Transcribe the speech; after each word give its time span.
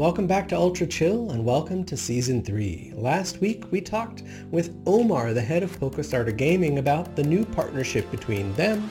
Welcome 0.00 0.26
back 0.26 0.48
to 0.48 0.56
Ultra 0.56 0.86
Chill 0.86 1.30
and 1.30 1.44
welcome 1.44 1.84
to 1.84 1.94
Season 1.94 2.42
3. 2.42 2.94
Last 2.96 3.42
week 3.42 3.70
we 3.70 3.82
talked 3.82 4.22
with 4.50 4.74
Omar, 4.86 5.34
the 5.34 5.42
head 5.42 5.62
of 5.62 5.78
Polkastarter 5.78 6.34
Gaming, 6.34 6.78
about 6.78 7.16
the 7.16 7.22
new 7.22 7.44
partnership 7.44 8.10
between 8.10 8.54
them 8.54 8.88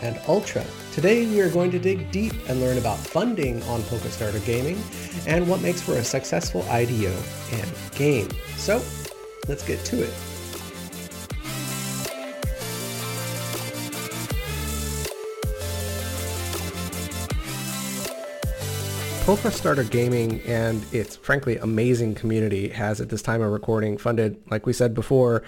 and 0.00 0.18
Ultra. 0.26 0.64
Today 0.94 1.26
we 1.26 1.42
are 1.42 1.50
going 1.50 1.70
to 1.72 1.78
dig 1.78 2.10
deep 2.10 2.32
and 2.48 2.62
learn 2.62 2.78
about 2.78 2.96
funding 2.96 3.62
on 3.64 3.82
Polkastarter 3.82 4.42
Gaming 4.46 4.82
and 5.26 5.46
what 5.46 5.60
makes 5.60 5.82
for 5.82 5.96
a 5.96 6.02
successful 6.02 6.62
IDO 6.70 7.14
and 7.52 7.70
game. 7.94 8.30
So 8.56 8.82
let's 9.48 9.62
get 9.62 9.84
to 9.84 10.04
it. 10.04 10.35
Polkastarter 19.26 19.90
Gaming 19.90 20.40
and 20.46 20.86
its 20.94 21.16
frankly 21.16 21.56
amazing 21.56 22.14
community 22.14 22.68
has 22.68 23.00
at 23.00 23.08
this 23.08 23.22
time 23.22 23.42
of 23.42 23.50
recording 23.50 23.98
funded, 23.98 24.40
like 24.52 24.66
we 24.66 24.72
said 24.72 24.94
before, 24.94 25.42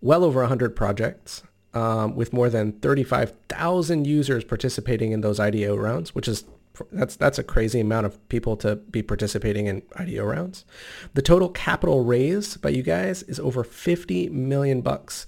well 0.00 0.22
over 0.22 0.38
100 0.38 0.76
projects 0.76 1.42
um, 1.74 2.14
with 2.14 2.32
more 2.32 2.48
than 2.48 2.70
35,000 2.74 4.06
users 4.06 4.44
participating 4.44 5.10
in 5.10 5.20
those 5.20 5.40
IDO 5.40 5.74
rounds, 5.74 6.14
which 6.14 6.28
is 6.28 6.44
that's 6.92 7.16
that's 7.16 7.36
a 7.36 7.42
crazy 7.42 7.80
amount 7.80 8.06
of 8.06 8.28
people 8.28 8.56
to 8.58 8.76
be 8.76 9.02
participating 9.02 9.66
in 9.66 9.82
IDO 9.96 10.24
rounds. 10.24 10.64
The 11.14 11.22
total 11.22 11.48
capital 11.48 12.04
raised 12.04 12.62
by 12.62 12.68
you 12.68 12.84
guys 12.84 13.24
is 13.24 13.40
over 13.40 13.64
50 13.64 14.28
million 14.28 14.80
bucks. 14.80 15.26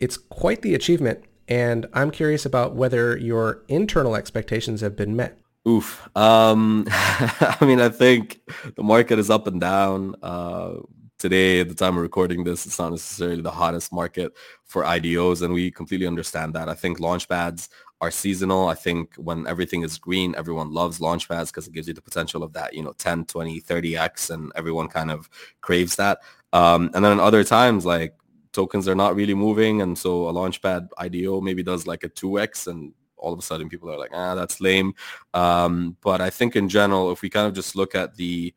It's 0.00 0.16
quite 0.16 0.62
the 0.62 0.74
achievement, 0.74 1.22
and 1.46 1.86
I'm 1.92 2.10
curious 2.10 2.44
about 2.44 2.74
whether 2.74 3.16
your 3.16 3.62
internal 3.68 4.16
expectations 4.16 4.80
have 4.80 4.96
been 4.96 5.14
met. 5.14 5.38
Oof. 5.66 6.08
Um, 6.16 6.84
I 6.90 7.56
mean, 7.62 7.80
I 7.80 7.88
think 7.88 8.40
the 8.76 8.82
market 8.82 9.18
is 9.18 9.30
up 9.30 9.46
and 9.46 9.60
down. 9.60 10.14
Uh, 10.22 10.74
today, 11.18 11.60
at 11.60 11.68
the 11.68 11.74
time 11.74 11.96
of 11.96 12.02
recording 12.02 12.44
this, 12.44 12.66
it's 12.66 12.78
not 12.78 12.90
necessarily 12.90 13.40
the 13.40 13.50
hottest 13.50 13.90
market 13.92 14.32
for 14.64 14.82
IDOs, 14.82 15.40
and 15.42 15.54
we 15.54 15.70
completely 15.70 16.06
understand 16.06 16.54
that. 16.54 16.68
I 16.68 16.74
think 16.74 17.00
launch 17.00 17.28
pads 17.28 17.70
are 18.02 18.10
seasonal. 18.10 18.68
I 18.68 18.74
think 18.74 19.14
when 19.16 19.46
everything 19.46 19.82
is 19.82 19.98
green, 19.98 20.34
everyone 20.36 20.70
loves 20.70 21.00
launch 21.00 21.28
pads 21.30 21.50
because 21.50 21.66
it 21.66 21.72
gives 21.72 21.88
you 21.88 21.94
the 21.94 22.02
potential 22.02 22.42
of 22.42 22.52
that, 22.52 22.74
you 22.74 22.82
know, 22.82 22.92
10, 22.98 23.24
20, 23.24 23.62
30x, 23.62 24.28
and 24.30 24.52
everyone 24.56 24.88
kind 24.88 25.10
of 25.10 25.30
craves 25.62 25.96
that. 25.96 26.18
Um, 26.52 26.90
and 26.92 27.02
then 27.02 27.18
other 27.18 27.42
times, 27.42 27.86
like 27.86 28.14
tokens 28.52 28.86
are 28.86 28.94
not 28.94 29.16
really 29.16 29.34
moving, 29.34 29.80
and 29.80 29.96
so 29.96 30.28
a 30.28 30.32
launchpad 30.34 30.88
IDO 30.98 31.40
maybe 31.40 31.62
does 31.62 31.86
like 31.86 32.04
a 32.04 32.10
2x, 32.10 32.66
and 32.66 32.92
all 33.24 33.32
of 33.32 33.38
a 33.38 33.42
sudden 33.42 33.68
people 33.68 33.90
are 33.90 33.98
like, 33.98 34.10
ah, 34.12 34.34
that's 34.34 34.60
lame. 34.60 34.94
Um, 35.32 35.96
but 36.02 36.20
I 36.20 36.30
think 36.30 36.56
in 36.56 36.68
general, 36.68 37.10
if 37.10 37.22
we 37.22 37.30
kind 37.30 37.46
of 37.46 37.54
just 37.54 37.74
look 37.74 37.94
at 37.94 38.14
the 38.16 38.54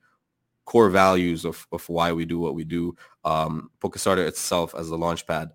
core 0.65 0.89
values 0.89 1.45
of, 1.45 1.65
of 1.71 1.87
why 1.87 2.11
we 2.11 2.25
do 2.25 2.39
what 2.39 2.53
we 2.53 2.65
do, 2.65 2.95
um, 3.23 3.71
Polkastarter 3.79 4.27
itself 4.27 4.75
as 4.75 4.91
a 4.91 4.95
launchpad, 4.95 5.51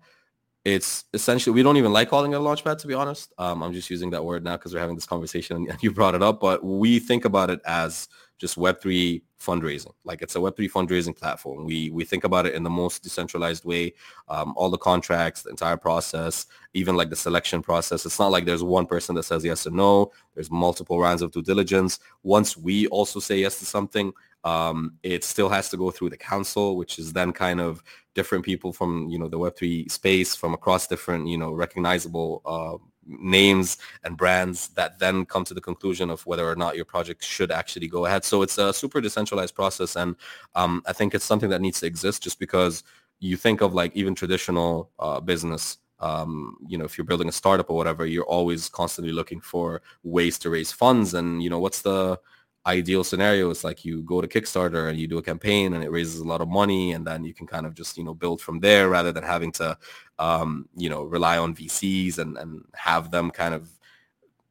it's 0.65 1.05
essentially, 1.13 1.53
we 1.53 1.61
don't 1.63 1.77
even 1.77 1.91
like 1.91 2.09
calling 2.09 2.31
it 2.31 2.37
a 2.37 2.39
launchpad, 2.39 2.77
to 2.79 2.87
be 2.87 2.93
honest. 2.93 3.33
Um, 3.37 3.61
I'm 3.61 3.73
just 3.73 3.89
using 3.89 4.09
that 4.11 4.23
word 4.23 4.43
now 4.43 4.55
because 4.55 4.73
we're 4.73 4.79
having 4.79 4.95
this 4.95 5.05
conversation 5.05 5.67
and 5.69 5.77
you 5.83 5.91
brought 5.91 6.15
it 6.15 6.23
up, 6.23 6.39
but 6.39 6.63
we 6.63 6.99
think 6.99 7.25
about 7.25 7.49
it 7.49 7.59
as 7.65 8.07
just 8.37 8.57
Web3 8.57 9.21
fundraising. 9.39 9.93
Like 10.03 10.21
it's 10.21 10.35
a 10.35 10.39
Web3 10.39 10.71
fundraising 10.71 11.15
platform. 11.15 11.65
We 11.65 11.89
we 11.91 12.05
think 12.05 12.23
about 12.23 12.45
it 12.45 12.55
in 12.55 12.63
the 12.63 12.69
most 12.69 13.03
decentralized 13.03 13.65
way. 13.65 13.93
Um, 14.27 14.53
all 14.55 14.69
the 14.69 14.77
contracts, 14.77 15.43
the 15.43 15.49
entire 15.49 15.77
process, 15.77 16.45
even 16.73 16.95
like 16.95 17.09
the 17.09 17.15
selection 17.15 17.61
process. 17.61 18.05
It's 18.05 18.19
not 18.19 18.31
like 18.31 18.45
there's 18.45 18.63
one 18.63 18.85
person 18.85 19.15
that 19.15 19.23
says 19.23 19.43
yes 19.43 19.67
or 19.67 19.71
no. 19.71 20.11
There's 20.33 20.49
multiple 20.51 20.99
rounds 20.99 21.21
of 21.21 21.31
due 21.31 21.41
diligence. 21.43 21.99
Once 22.23 22.57
we 22.57 22.87
also 22.87 23.19
say 23.19 23.37
yes 23.37 23.59
to 23.59 23.65
something, 23.65 24.13
um, 24.43 24.97
it 25.03 25.23
still 25.23 25.49
has 25.49 25.69
to 25.69 25.77
go 25.77 25.91
through 25.91 26.09
the 26.09 26.17
council, 26.17 26.75
which 26.75 26.99
is 26.99 27.13
then 27.13 27.31
kind 27.31 27.61
of 27.61 27.83
different 28.13 28.45
people 28.45 28.73
from 28.73 29.07
you 29.09 29.17
know 29.17 29.27
the 29.27 29.39
Web3 29.39 29.89
space 29.89 30.35
from 30.35 30.53
across 30.53 30.87
different 30.87 31.27
you 31.27 31.37
know 31.37 31.51
recognizable 31.51 32.41
uh, 32.45 32.77
names 33.05 33.77
and 34.03 34.17
brands 34.17 34.69
that 34.69 34.99
then 34.99 35.25
come 35.25 35.43
to 35.45 35.53
the 35.53 35.61
conclusion 35.61 36.09
of 36.09 36.25
whether 36.25 36.49
or 36.49 36.55
not 36.55 36.75
your 36.75 36.85
project 36.85 37.23
should 37.23 37.51
actually 37.51 37.87
go 37.87 38.05
ahead. 38.05 38.23
So 38.23 38.41
it's 38.41 38.57
a 38.57 38.73
super 38.73 39.01
decentralized 39.01 39.55
process, 39.55 39.95
and 39.95 40.15
um, 40.55 40.83
I 40.85 40.93
think 40.93 41.15
it's 41.15 41.25
something 41.25 41.49
that 41.49 41.61
needs 41.61 41.79
to 41.81 41.87
exist 41.87 42.23
just 42.23 42.39
because 42.39 42.83
you 43.19 43.37
think 43.37 43.61
of 43.61 43.73
like 43.73 43.95
even 43.95 44.15
traditional 44.15 44.89
uh, 44.99 45.19
business. 45.19 45.77
Um, 45.99 46.57
you 46.67 46.77
know, 46.77 46.83
if 46.83 46.97
you're 46.97 47.05
building 47.05 47.29
a 47.29 47.31
startup 47.31 47.69
or 47.69 47.77
whatever, 47.77 48.05
you're 48.05 48.25
always 48.25 48.67
constantly 48.67 49.13
looking 49.13 49.39
for 49.39 49.81
ways 50.03 50.37
to 50.39 50.49
raise 50.49 50.69
funds. 50.69 51.13
And 51.13 51.41
you 51.41 51.49
know, 51.49 51.59
what's 51.59 51.81
the 51.81 52.19
ideal 52.65 53.03
scenario 53.03 53.49
is 53.49 53.63
like 53.63 53.83
you 53.83 54.01
go 54.03 54.21
to 54.21 54.27
Kickstarter 54.27 54.89
and 54.89 54.97
you 54.97 55.07
do 55.07 55.17
a 55.17 55.23
campaign 55.23 55.73
and 55.73 55.83
it 55.83 55.91
raises 55.91 56.19
a 56.19 56.27
lot 56.27 56.41
of 56.41 56.47
money 56.47 56.93
and 56.93 57.05
then 57.05 57.23
you 57.23 57.33
can 57.33 57.45
kind 57.45 57.65
of 57.65 57.73
just, 57.73 57.97
you 57.97 58.03
know, 58.03 58.13
build 58.13 58.41
from 58.41 58.59
there 58.59 58.89
rather 58.89 59.11
than 59.11 59.23
having 59.23 59.51
to, 59.53 59.77
um, 60.19 60.67
you 60.75 60.89
know, 60.89 61.03
rely 61.03 61.37
on 61.37 61.55
VCs 61.55 62.19
and, 62.19 62.37
and 62.37 62.63
have 62.73 63.11
them 63.11 63.31
kind 63.31 63.53
of 63.53 63.69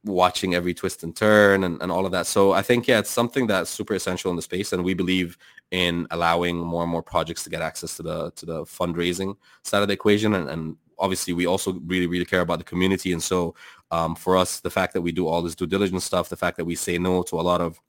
watching 0.05 0.53
every 0.53 0.73
twist 0.73 1.03
and 1.03 1.15
turn 1.15 1.63
and, 1.63 1.81
and 1.81 1.91
all 1.91 2.05
of 2.05 2.11
that. 2.11 2.27
So 2.27 2.51
I 2.51 2.61
think, 2.61 2.87
yeah, 2.87 2.99
it's 2.99 3.09
something 3.09 3.47
that's 3.47 3.69
super 3.69 3.95
essential 3.95 4.29
in 4.29 4.35
the 4.35 4.41
space. 4.41 4.73
And 4.73 4.83
we 4.83 4.93
believe 4.93 5.37
in 5.71 6.05
allowing 6.11 6.57
more 6.57 6.83
and 6.83 6.91
more 6.91 7.01
projects 7.01 7.43
to 7.45 7.49
get 7.49 7.61
access 7.61 7.95
to 7.97 8.03
the, 8.03 8.31
to 8.31 8.45
the 8.45 8.63
fundraising 8.63 9.35
side 9.63 9.81
of 9.81 9.87
the 9.87 9.93
equation. 9.93 10.35
And, 10.35 10.49
and 10.49 10.77
obviously 10.99 11.33
we 11.33 11.47
also 11.47 11.73
really, 11.85 12.05
really 12.05 12.25
care 12.25 12.41
about 12.41 12.59
the 12.59 12.65
community. 12.65 13.11
And 13.11 13.23
so 13.23 13.55
um, 13.89 14.15
for 14.15 14.37
us, 14.37 14.59
the 14.59 14.69
fact 14.69 14.93
that 14.93 15.01
we 15.01 15.11
do 15.11 15.27
all 15.27 15.41
this 15.41 15.55
due 15.55 15.65
diligence 15.65 16.03
stuff, 16.03 16.29
the 16.29 16.37
fact 16.37 16.57
that 16.57 16.65
we 16.65 16.75
say 16.75 16.99
no 16.99 17.23
to 17.23 17.39
a 17.39 17.41
lot 17.41 17.61
of 17.61 17.79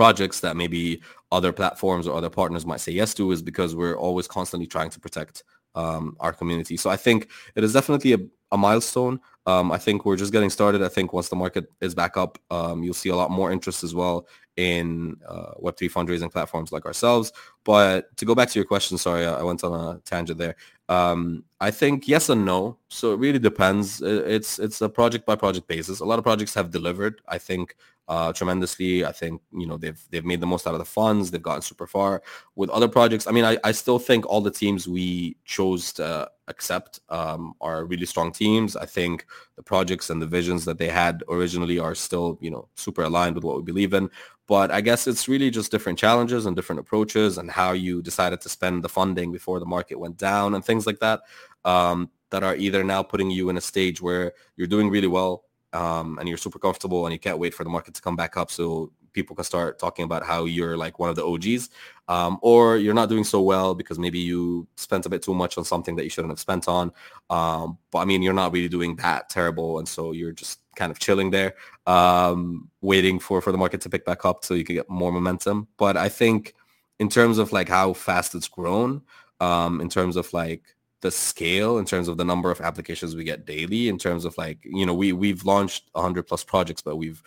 projects 0.00 0.40
that 0.40 0.56
maybe 0.56 1.02
other 1.30 1.52
platforms 1.52 2.06
or 2.06 2.16
other 2.16 2.30
partners 2.30 2.64
might 2.64 2.80
say 2.80 2.90
yes 2.90 3.12
to 3.12 3.30
is 3.32 3.42
because 3.42 3.76
we're 3.76 3.98
always 3.98 4.26
constantly 4.26 4.66
trying 4.66 4.88
to 4.88 4.98
protect 4.98 5.44
um, 5.74 6.16
our 6.20 6.32
community. 6.32 6.78
So 6.78 6.88
I 6.88 6.96
think 6.96 7.28
it 7.54 7.62
is 7.62 7.74
definitely 7.74 8.14
a, 8.14 8.18
a 8.50 8.56
milestone. 8.56 9.20
Um, 9.44 9.70
I 9.70 9.76
think 9.76 10.06
we're 10.06 10.16
just 10.16 10.32
getting 10.32 10.48
started. 10.48 10.82
I 10.82 10.88
think 10.88 11.12
once 11.12 11.28
the 11.28 11.36
market 11.36 11.66
is 11.82 11.94
back 11.94 12.16
up, 12.16 12.38
um, 12.50 12.82
you'll 12.82 12.94
see 12.94 13.10
a 13.10 13.14
lot 13.14 13.30
more 13.30 13.52
interest 13.52 13.84
as 13.84 13.94
well 13.94 14.26
in 14.56 15.18
uh, 15.28 15.52
Web3 15.62 15.92
fundraising 15.92 16.32
platforms 16.32 16.72
like 16.72 16.86
ourselves. 16.86 17.30
But 17.64 18.16
to 18.16 18.24
go 18.24 18.34
back 18.34 18.48
to 18.48 18.58
your 18.58 18.64
question, 18.64 18.96
sorry, 18.96 19.26
I 19.26 19.42
went 19.42 19.62
on 19.64 19.96
a 19.96 19.98
tangent 20.00 20.38
there. 20.38 20.56
Um, 20.90 21.44
I 21.60 21.70
think 21.70 22.08
yes 22.08 22.28
and 22.30 22.44
no. 22.44 22.76
So 22.88 23.12
it 23.12 23.18
really 23.20 23.38
depends. 23.38 24.02
It's 24.02 24.58
it's 24.58 24.80
a 24.80 24.88
project 24.88 25.24
by 25.24 25.36
project 25.36 25.68
basis. 25.68 26.00
A 26.00 26.04
lot 26.04 26.18
of 26.18 26.24
projects 26.24 26.52
have 26.54 26.72
delivered. 26.72 27.22
I 27.28 27.38
think 27.38 27.76
uh, 28.08 28.32
tremendously. 28.32 29.04
I 29.04 29.12
think 29.12 29.40
you 29.52 29.68
know 29.68 29.76
they've 29.76 30.02
they've 30.10 30.24
made 30.24 30.40
the 30.40 30.46
most 30.46 30.66
out 30.66 30.74
of 30.74 30.80
the 30.80 30.84
funds. 30.84 31.30
They've 31.30 31.40
gotten 31.40 31.62
super 31.62 31.86
far. 31.86 32.22
With 32.56 32.70
other 32.70 32.88
projects, 32.88 33.28
I 33.28 33.30
mean, 33.30 33.44
I, 33.44 33.56
I 33.62 33.70
still 33.70 34.00
think 34.00 34.26
all 34.26 34.40
the 34.40 34.50
teams 34.50 34.88
we 34.88 35.36
chose 35.44 35.92
to 35.94 36.28
accept 36.48 36.98
um, 37.08 37.54
are 37.60 37.84
really 37.84 38.06
strong 38.06 38.32
teams. 38.32 38.74
I 38.74 38.84
think 38.84 39.26
the 39.54 39.62
projects 39.62 40.10
and 40.10 40.20
the 40.20 40.26
visions 40.26 40.64
that 40.64 40.78
they 40.78 40.88
had 40.88 41.22
originally 41.28 41.78
are 41.78 41.94
still 41.94 42.36
you 42.40 42.50
know 42.50 42.68
super 42.74 43.04
aligned 43.04 43.36
with 43.36 43.44
what 43.44 43.56
we 43.56 43.62
believe 43.62 43.94
in. 43.94 44.10
But 44.50 44.72
I 44.72 44.80
guess 44.80 45.06
it's 45.06 45.28
really 45.28 45.48
just 45.48 45.70
different 45.70 45.96
challenges 45.96 46.44
and 46.44 46.56
different 46.56 46.80
approaches 46.80 47.38
and 47.38 47.48
how 47.48 47.70
you 47.70 48.02
decided 48.02 48.40
to 48.40 48.48
spend 48.48 48.82
the 48.82 48.88
funding 48.88 49.30
before 49.30 49.60
the 49.60 49.64
market 49.64 49.96
went 49.96 50.16
down 50.16 50.56
and 50.56 50.64
things 50.64 50.88
like 50.88 50.98
that. 50.98 51.20
Um, 51.64 52.10
that 52.30 52.42
are 52.42 52.56
either 52.56 52.82
now 52.82 53.02
putting 53.02 53.30
you 53.30 53.48
in 53.48 53.56
a 53.56 53.60
stage 53.60 54.02
where 54.02 54.32
you're 54.56 54.66
doing 54.66 54.90
really 54.90 55.06
well 55.06 55.44
um, 55.72 56.18
and 56.18 56.28
you're 56.28 56.38
super 56.38 56.58
comfortable 56.58 57.06
and 57.06 57.12
you 57.12 57.18
can't 57.18 57.38
wait 57.38 57.54
for 57.54 57.62
the 57.62 57.70
market 57.70 57.94
to 57.94 58.02
come 58.02 58.16
back 58.16 58.36
up 58.36 58.50
so 58.50 58.90
people 59.12 59.36
can 59.36 59.44
start 59.44 59.78
talking 59.78 60.04
about 60.04 60.24
how 60.24 60.44
you're 60.44 60.76
like 60.76 60.98
one 60.98 61.10
of 61.10 61.16
the 61.16 61.24
OGs 61.24 61.70
um, 62.08 62.38
or 62.42 62.76
you're 62.76 62.94
not 62.94 63.08
doing 63.08 63.24
so 63.24 63.40
well 63.40 63.74
because 63.74 63.98
maybe 63.98 64.18
you 64.18 64.66
spent 64.76 65.06
a 65.06 65.08
bit 65.08 65.22
too 65.22 65.34
much 65.34 65.56
on 65.58 65.64
something 65.64 65.96
that 65.96 66.04
you 66.04 66.10
shouldn't 66.10 66.32
have 66.32 66.40
spent 66.40 66.68
on. 66.68 66.92
Um, 67.30 67.78
but 67.90 67.98
I 67.98 68.04
mean, 68.04 68.22
you're 68.22 68.32
not 68.32 68.52
really 68.52 68.68
doing 68.68 68.96
that 68.96 69.28
terrible. 69.28 69.78
And 69.78 69.88
so 69.88 70.12
you're 70.12 70.32
just 70.32 70.60
kind 70.76 70.90
of 70.90 70.98
chilling 70.98 71.30
there, 71.30 71.54
um, 71.86 72.68
waiting 72.80 73.18
for, 73.18 73.40
for 73.40 73.52
the 73.52 73.58
market 73.58 73.80
to 73.82 73.90
pick 73.90 74.04
back 74.04 74.24
up 74.24 74.44
so 74.44 74.54
you 74.54 74.64
can 74.64 74.74
get 74.74 74.90
more 74.90 75.12
momentum. 75.12 75.68
But 75.76 75.96
I 75.96 76.08
think 76.08 76.54
in 76.98 77.08
terms 77.08 77.38
of 77.38 77.52
like 77.52 77.68
how 77.68 77.92
fast 77.92 78.34
it's 78.34 78.48
grown, 78.48 79.02
um, 79.40 79.80
in 79.80 79.88
terms 79.88 80.16
of 80.16 80.32
like 80.32 80.62
the 81.00 81.10
scale 81.10 81.78
in 81.78 81.84
terms 81.84 82.08
of 82.08 82.16
the 82.16 82.24
number 82.24 82.50
of 82.50 82.60
applications 82.60 83.16
we 83.16 83.24
get 83.24 83.46
daily 83.46 83.88
in 83.88 83.98
terms 83.98 84.24
of 84.24 84.36
like 84.36 84.58
you 84.64 84.84
know 84.84 84.94
we 84.94 85.12
we've 85.12 85.44
launched 85.44 85.84
100 85.92 86.24
plus 86.24 86.44
projects 86.44 86.82
but 86.82 86.96
we've 86.96 87.22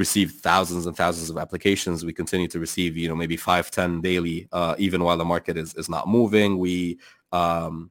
received 0.00 0.40
thousands 0.40 0.86
and 0.86 0.96
thousands 0.96 1.30
of 1.30 1.36
applications. 1.38 2.04
We 2.04 2.12
continue 2.12 2.48
to 2.48 2.58
receive 2.58 2.96
you 2.96 3.08
know 3.08 3.14
maybe 3.14 3.36
five 3.36 3.70
ten 3.70 4.00
daily 4.00 4.48
uh, 4.50 4.74
even 4.78 5.04
while 5.04 5.18
the 5.18 5.30
market 5.34 5.56
is 5.56 5.74
is 5.74 5.88
not 5.88 6.08
moving. 6.08 6.58
We 6.58 6.98
um, 7.30 7.90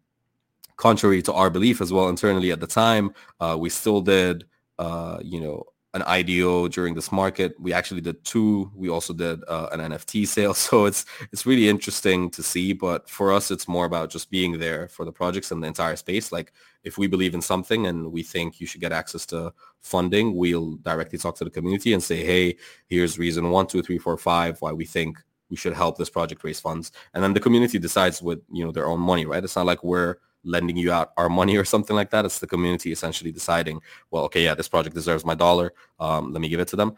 contrary 0.75 1.21
to 1.21 1.33
our 1.33 1.49
belief 1.49 1.81
as 1.81 1.91
well 1.93 2.07
internally 2.09 2.51
at 2.51 2.61
the 2.61 2.67
time 2.85 3.13
uh, 3.41 3.55
we 3.59 3.69
still 3.69 4.01
did 4.01 4.45
uh, 4.79 5.19
you 5.21 5.39
know 5.43 5.63
an 5.93 6.03
IDO 6.03 6.67
during 6.67 6.93
this 6.93 7.11
market. 7.11 7.55
We 7.59 7.73
actually 7.73 8.01
did 8.01 8.23
two. 8.23 8.71
We 8.75 8.89
also 8.89 9.13
did 9.13 9.43
uh, 9.47 9.69
an 9.71 9.79
NFT 9.79 10.27
sale. 10.27 10.53
So 10.69 10.85
it's 10.85 11.05
it's 11.31 11.45
really 11.45 11.67
interesting 11.67 12.29
to 12.31 12.43
see. 12.43 12.73
But 12.73 13.09
for 13.09 13.31
us, 13.31 13.49
it's 13.49 13.67
more 13.67 13.85
about 13.85 14.11
just 14.11 14.29
being 14.29 14.59
there 14.59 14.87
for 14.87 15.03
the 15.03 15.11
projects 15.11 15.51
and 15.51 15.63
the 15.63 15.67
entire 15.67 15.95
space. 15.95 16.31
Like 16.31 16.53
if 16.83 16.97
we 16.97 17.07
believe 17.07 17.33
in 17.33 17.41
something 17.41 17.87
and 17.87 18.11
we 18.11 18.23
think 18.23 18.59
you 18.59 18.67
should 18.67 18.81
get 18.81 18.91
access 18.91 19.25
to 19.27 19.53
funding, 19.81 20.35
we'll 20.35 20.75
directly 20.77 21.17
talk 21.17 21.35
to 21.37 21.43
the 21.43 21.49
community 21.49 21.93
and 21.93 22.03
say, 22.03 22.23
hey, 22.23 22.57
here's 22.87 23.17
reason 23.17 23.49
one, 23.49 23.67
two, 23.67 23.81
three, 23.81 23.97
four, 23.97 24.17
five 24.17 24.61
why 24.61 24.71
we 24.71 24.85
think 24.85 25.17
we 25.49 25.57
should 25.57 25.73
help 25.73 25.97
this 25.97 26.09
project 26.09 26.43
raise 26.43 26.59
funds. 26.59 26.91
And 27.13 27.23
then 27.23 27.33
the 27.33 27.39
community 27.39 27.79
decides 27.79 28.21
with, 28.21 28.39
you 28.51 28.63
know, 28.63 28.71
their 28.71 28.87
own 28.87 28.99
money, 28.99 29.25
right? 29.25 29.43
It's 29.43 29.55
not 29.55 29.65
like 29.65 29.83
we're 29.83 30.17
lending 30.43 30.77
you 30.77 30.91
out 30.91 31.11
our 31.17 31.29
money 31.29 31.57
or 31.57 31.65
something 31.65 31.95
like 31.95 32.09
that. 32.11 32.25
It's 32.25 32.39
the 32.39 32.47
community 32.47 32.91
essentially 32.91 33.31
deciding, 33.31 33.81
well, 34.11 34.23
okay, 34.25 34.43
yeah, 34.43 34.55
this 34.55 34.67
project 34.67 34.95
deserves 34.95 35.25
my 35.25 35.35
dollar. 35.35 35.73
Um, 35.99 36.31
let 36.31 36.41
me 36.41 36.49
give 36.49 36.59
it 36.59 36.67
to 36.69 36.75
them. 36.75 36.95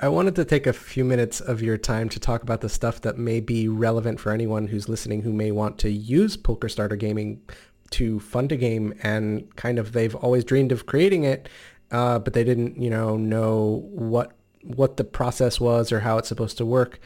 I 0.00 0.08
wanted 0.08 0.34
to 0.36 0.46
take 0.46 0.66
a 0.66 0.72
few 0.72 1.04
minutes 1.04 1.40
of 1.42 1.60
your 1.60 1.76
time 1.76 2.08
to 2.08 2.18
talk 2.18 2.42
about 2.42 2.62
the 2.62 2.70
stuff 2.70 3.02
that 3.02 3.18
may 3.18 3.40
be 3.40 3.68
relevant 3.68 4.18
for 4.18 4.32
anyone 4.32 4.66
who's 4.66 4.88
listening 4.88 5.20
who 5.20 5.32
may 5.32 5.50
want 5.50 5.76
to 5.80 5.90
use 5.90 6.38
Polkastarter 6.38 6.98
Gaming 6.98 7.42
to 7.90 8.18
fund 8.20 8.50
a 8.50 8.56
game 8.56 8.94
and 9.02 9.54
kind 9.56 9.78
of 9.78 9.92
they've 9.92 10.14
always 10.14 10.42
dreamed 10.42 10.72
of 10.72 10.86
creating 10.86 11.24
it, 11.24 11.50
uh, 11.90 12.18
but 12.18 12.32
they 12.32 12.44
didn't, 12.44 12.80
you 12.80 12.88
know, 12.88 13.18
know 13.18 13.84
what 13.90 14.32
what 14.62 14.96
the 14.96 15.04
process 15.04 15.60
was 15.60 15.92
or 15.92 16.00
how 16.00 16.16
it's 16.16 16.28
supposed 16.28 16.56
to 16.56 16.64
work. 16.64 16.98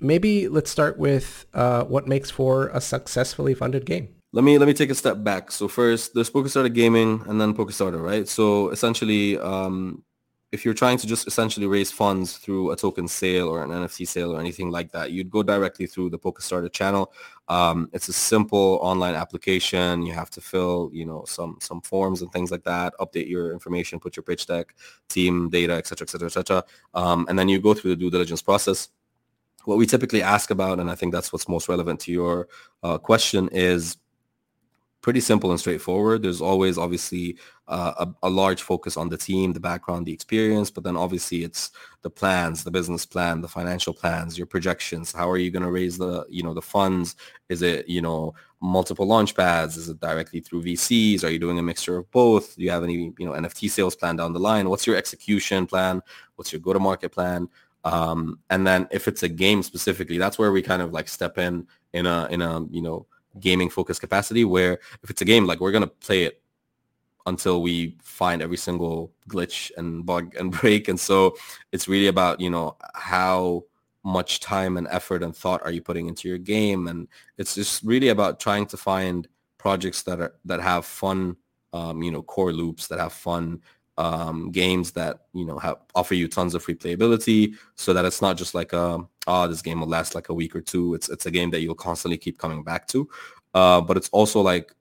Maybe 0.00 0.48
let's 0.48 0.70
start 0.70 0.98
with 0.98 1.46
uh, 1.54 1.84
what 1.84 2.08
makes 2.08 2.30
for 2.30 2.66
a 2.68 2.80
successfully 2.80 3.54
funded 3.54 3.86
game. 3.86 4.08
Let 4.34 4.42
me 4.42 4.58
let 4.58 4.66
me 4.66 4.74
take 4.74 4.90
a 4.90 4.96
step 4.96 5.22
back. 5.22 5.52
So 5.52 5.68
first, 5.68 6.12
there's 6.12 6.28
Polkastarter 6.28 6.74
Gaming 6.74 7.22
and 7.28 7.40
then 7.40 7.54
Polkastarter, 7.54 8.02
right? 8.02 8.26
So 8.26 8.70
essentially, 8.70 9.38
um, 9.38 10.02
if 10.50 10.64
you're 10.64 10.74
trying 10.74 10.98
to 10.98 11.06
just 11.06 11.28
essentially 11.28 11.68
raise 11.68 11.92
funds 11.92 12.36
through 12.38 12.72
a 12.72 12.76
token 12.76 13.06
sale 13.06 13.46
or 13.46 13.62
an 13.62 13.70
NFT 13.70 14.08
sale 14.08 14.34
or 14.34 14.40
anything 14.40 14.72
like 14.72 14.90
that, 14.90 15.12
you'd 15.12 15.30
go 15.30 15.44
directly 15.44 15.86
through 15.86 16.10
the 16.10 16.18
Polkastarter 16.18 16.72
channel. 16.72 17.12
Um, 17.46 17.88
it's 17.92 18.08
a 18.08 18.12
simple 18.12 18.80
online 18.82 19.14
application. 19.14 20.02
You 20.02 20.14
have 20.14 20.30
to 20.30 20.40
fill, 20.40 20.90
you 20.92 21.06
know, 21.06 21.22
some 21.28 21.58
some 21.60 21.80
forms 21.82 22.20
and 22.20 22.32
things 22.32 22.50
like 22.50 22.64
that. 22.64 22.92
Update 22.98 23.28
your 23.28 23.52
information, 23.52 24.00
put 24.00 24.16
your 24.16 24.24
pitch 24.24 24.48
deck, 24.48 24.74
team 25.08 25.48
data, 25.48 25.74
etc., 25.74 26.06
etc., 26.06 26.26
etc., 26.26 26.64
and 27.28 27.38
then 27.38 27.48
you 27.48 27.60
go 27.60 27.72
through 27.72 27.90
the 27.90 28.00
due 28.02 28.10
diligence 28.10 28.42
process. 28.42 28.88
What 29.64 29.78
we 29.78 29.86
typically 29.86 30.22
ask 30.22 30.50
about, 30.50 30.80
and 30.80 30.90
I 30.90 30.96
think 30.96 31.12
that's 31.12 31.32
what's 31.32 31.48
most 31.48 31.68
relevant 31.68 32.00
to 32.00 32.12
your 32.12 32.48
uh, 32.82 32.98
question, 32.98 33.48
is 33.52 33.96
pretty 35.04 35.20
simple 35.20 35.50
and 35.50 35.60
straightforward. 35.60 36.22
There's 36.22 36.40
always 36.40 36.78
obviously 36.78 37.36
uh, 37.68 38.06
a, 38.22 38.26
a, 38.26 38.30
large 38.30 38.62
focus 38.62 38.96
on 38.96 39.10
the 39.10 39.18
team, 39.18 39.52
the 39.52 39.60
background, 39.60 40.06
the 40.06 40.14
experience, 40.14 40.70
but 40.70 40.82
then 40.82 40.96
obviously 40.96 41.44
it's 41.44 41.72
the 42.00 42.08
plans, 42.08 42.64
the 42.64 42.70
business 42.70 43.04
plan, 43.04 43.42
the 43.42 43.48
financial 43.48 43.92
plans, 43.92 44.38
your 44.38 44.46
projections. 44.46 45.12
How 45.12 45.30
are 45.30 45.36
you 45.36 45.50
going 45.50 45.62
to 45.62 45.70
raise 45.70 45.98
the, 45.98 46.24
you 46.30 46.42
know, 46.42 46.54
the 46.54 46.62
funds? 46.62 47.16
Is 47.50 47.60
it, 47.60 47.86
you 47.86 48.00
know, 48.00 48.32
multiple 48.62 49.06
launch 49.06 49.36
pads? 49.36 49.76
Is 49.76 49.90
it 49.90 50.00
directly 50.00 50.40
through 50.40 50.62
VCs? 50.62 51.22
Are 51.22 51.28
you 51.28 51.38
doing 51.38 51.58
a 51.58 51.62
mixture 51.62 51.98
of 51.98 52.10
both? 52.10 52.56
Do 52.56 52.62
you 52.62 52.70
have 52.70 52.82
any, 52.82 53.12
you 53.18 53.26
know, 53.26 53.32
NFT 53.32 53.70
sales 53.70 53.94
plan 53.94 54.16
down 54.16 54.32
the 54.32 54.40
line? 54.40 54.70
What's 54.70 54.86
your 54.86 54.96
execution 54.96 55.66
plan? 55.66 56.00
What's 56.36 56.50
your 56.50 56.62
go-to-market 56.62 57.12
plan? 57.12 57.50
Um, 57.84 58.38
and 58.48 58.66
then 58.66 58.88
if 58.90 59.06
it's 59.06 59.22
a 59.22 59.28
game 59.28 59.62
specifically, 59.62 60.16
that's 60.16 60.38
where 60.38 60.50
we 60.50 60.62
kind 60.62 60.80
of 60.80 60.94
like 60.94 61.08
step 61.08 61.36
in 61.36 61.66
in 61.92 62.06
a 62.06 62.26
in 62.30 62.40
a 62.40 62.64
you 62.70 62.80
know 62.80 63.06
gaming 63.40 63.70
focused 63.70 64.00
capacity 64.00 64.44
where 64.44 64.78
if 65.02 65.10
it's 65.10 65.22
a 65.22 65.24
game 65.24 65.46
like 65.46 65.60
we're 65.60 65.72
going 65.72 65.82
to 65.82 65.88
play 65.88 66.24
it 66.24 66.40
until 67.26 67.62
we 67.62 67.96
find 68.02 68.42
every 68.42 68.56
single 68.56 69.12
glitch 69.28 69.70
and 69.76 70.04
bug 70.04 70.34
and 70.36 70.50
break. 70.60 70.88
And 70.88 70.98
so 70.98 71.36
it's 71.72 71.88
really 71.88 72.08
about 72.08 72.40
you 72.40 72.50
know 72.50 72.76
how 72.94 73.64
much 74.02 74.40
time 74.40 74.76
and 74.76 74.86
effort 74.90 75.22
and 75.22 75.34
thought 75.34 75.62
are 75.64 75.70
you 75.70 75.80
putting 75.80 76.08
into 76.08 76.28
your 76.28 76.38
game? 76.38 76.88
And 76.88 77.08
it's 77.38 77.54
just 77.54 77.82
really 77.82 78.08
about 78.08 78.40
trying 78.40 78.66
to 78.66 78.76
find 78.76 79.26
projects 79.58 80.02
that 80.02 80.20
are 80.20 80.34
that 80.44 80.60
have 80.60 80.84
fun 80.84 81.36
um, 81.72 82.02
you 82.02 82.10
know 82.10 82.22
core 82.22 82.52
loops 82.52 82.86
that 82.88 82.98
have 82.98 83.12
fun 83.12 83.60
um, 83.96 84.50
games 84.50 84.92
that 84.92 85.20
you 85.32 85.44
know 85.44 85.58
have 85.58 85.76
offer 85.94 86.14
you 86.14 86.28
tons 86.28 86.54
of 86.54 86.66
replayability 86.66 87.54
so 87.76 87.92
that 87.92 88.04
it's 88.04 88.20
not 88.20 88.36
just 88.36 88.54
like 88.54 88.72
a 88.72 88.98
oh 89.26 89.48
this 89.48 89.62
game 89.62 89.80
will 89.80 89.88
last 89.88 90.14
like 90.14 90.28
a 90.28 90.34
week 90.34 90.54
or 90.56 90.60
two. 90.60 90.94
It's 90.94 91.08
it's 91.08 91.26
a 91.26 91.30
game 91.30 91.50
that 91.50 91.60
you'll 91.60 91.74
constantly 91.74 92.18
keep 92.18 92.38
coming 92.38 92.62
back 92.62 92.88
to 92.88 93.08
uh, 93.54 93.80
but 93.80 93.96
it's 93.96 94.08
also 94.10 94.40
like 94.40 94.74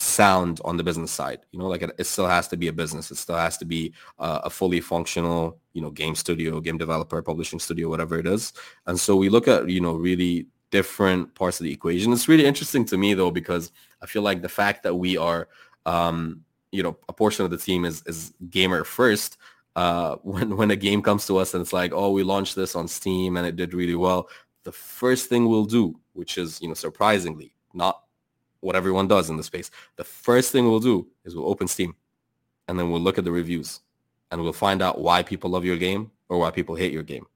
sound 0.00 0.60
on 0.64 0.76
the 0.76 0.84
business 0.84 1.10
side 1.10 1.40
you 1.50 1.58
know 1.58 1.66
like 1.66 1.82
it, 1.82 1.90
it 1.98 2.04
still 2.04 2.28
has 2.28 2.48
to 2.48 2.56
be 2.56 2.68
a 2.68 2.72
business. 2.72 3.10
It 3.10 3.16
still 3.16 3.36
has 3.36 3.56
to 3.58 3.64
be 3.64 3.92
uh, 4.18 4.40
a 4.44 4.50
fully 4.50 4.80
functional 4.80 5.58
you 5.72 5.82
know 5.82 5.90
game 5.90 6.14
studio 6.14 6.60
game 6.60 6.78
developer 6.78 7.20
publishing 7.22 7.58
studio 7.58 7.88
whatever 7.88 8.18
it 8.18 8.26
is. 8.26 8.52
And 8.86 8.98
so 8.98 9.16
we 9.16 9.28
look 9.28 9.48
at 9.48 9.68
you 9.68 9.80
know 9.80 9.94
really 9.94 10.46
different 10.70 11.34
parts 11.34 11.60
of 11.60 11.64
the 11.64 11.72
equation. 11.72 12.12
It's 12.12 12.28
really 12.28 12.44
interesting 12.44 12.84
to 12.86 12.98
me 12.98 13.14
though 13.14 13.30
because 13.30 13.72
i 14.02 14.06
feel 14.06 14.22
like 14.22 14.42
the 14.42 14.48
fact 14.48 14.82
that 14.82 14.94
we 14.94 15.16
are 15.16 15.48
um, 15.86 16.44
you 16.72 16.82
know 16.82 16.96
a 17.08 17.12
portion 17.12 17.44
of 17.44 17.50
the 17.50 17.58
team 17.58 17.84
is 17.84 18.02
is 18.06 18.32
gamer 18.50 18.84
first 18.84 19.36
uh, 19.76 20.16
when 20.22 20.56
when 20.56 20.70
a 20.70 20.76
game 20.76 21.02
comes 21.02 21.26
to 21.26 21.38
us 21.38 21.54
and 21.54 21.60
it's 21.60 21.72
like 21.72 21.92
oh 21.92 22.10
we 22.10 22.22
launched 22.22 22.56
this 22.56 22.74
on 22.76 22.88
steam 22.88 23.36
and 23.36 23.46
it 23.46 23.56
did 23.56 23.74
really 23.74 23.94
well. 23.94 24.28
The 24.64 24.72
first 24.72 25.28
thing 25.28 25.48
we'll 25.48 25.64
do 25.64 25.98
which 26.12 26.36
is 26.36 26.60
you 26.60 26.68
know 26.68 26.74
surprisingly 26.74 27.54
not 27.72 28.02
what 28.60 28.76
everyone 28.76 29.06
does 29.06 29.30
in 29.30 29.36
the 29.36 29.42
space 29.42 29.70
the 29.96 30.04
first 30.04 30.50
thing 30.52 30.64
we'll 30.64 30.80
do 30.80 31.06
is 31.24 31.34
we'll 31.34 31.48
open 31.48 31.68
steam 31.68 31.94
and 32.66 32.78
then 32.78 32.90
we'll 32.90 33.00
look 33.00 33.18
at 33.18 33.24
the 33.24 33.32
reviews 33.32 33.80
and 34.30 34.42
we'll 34.42 34.52
find 34.52 34.82
out 34.82 35.00
why 35.00 35.22
people 35.22 35.50
love 35.50 35.64
your 35.64 35.76
game 35.76 36.10
or 36.28 36.38
why 36.38 36.50
people 36.50 36.74
hate 36.74 36.92
your 36.92 37.02
game. 37.02 37.26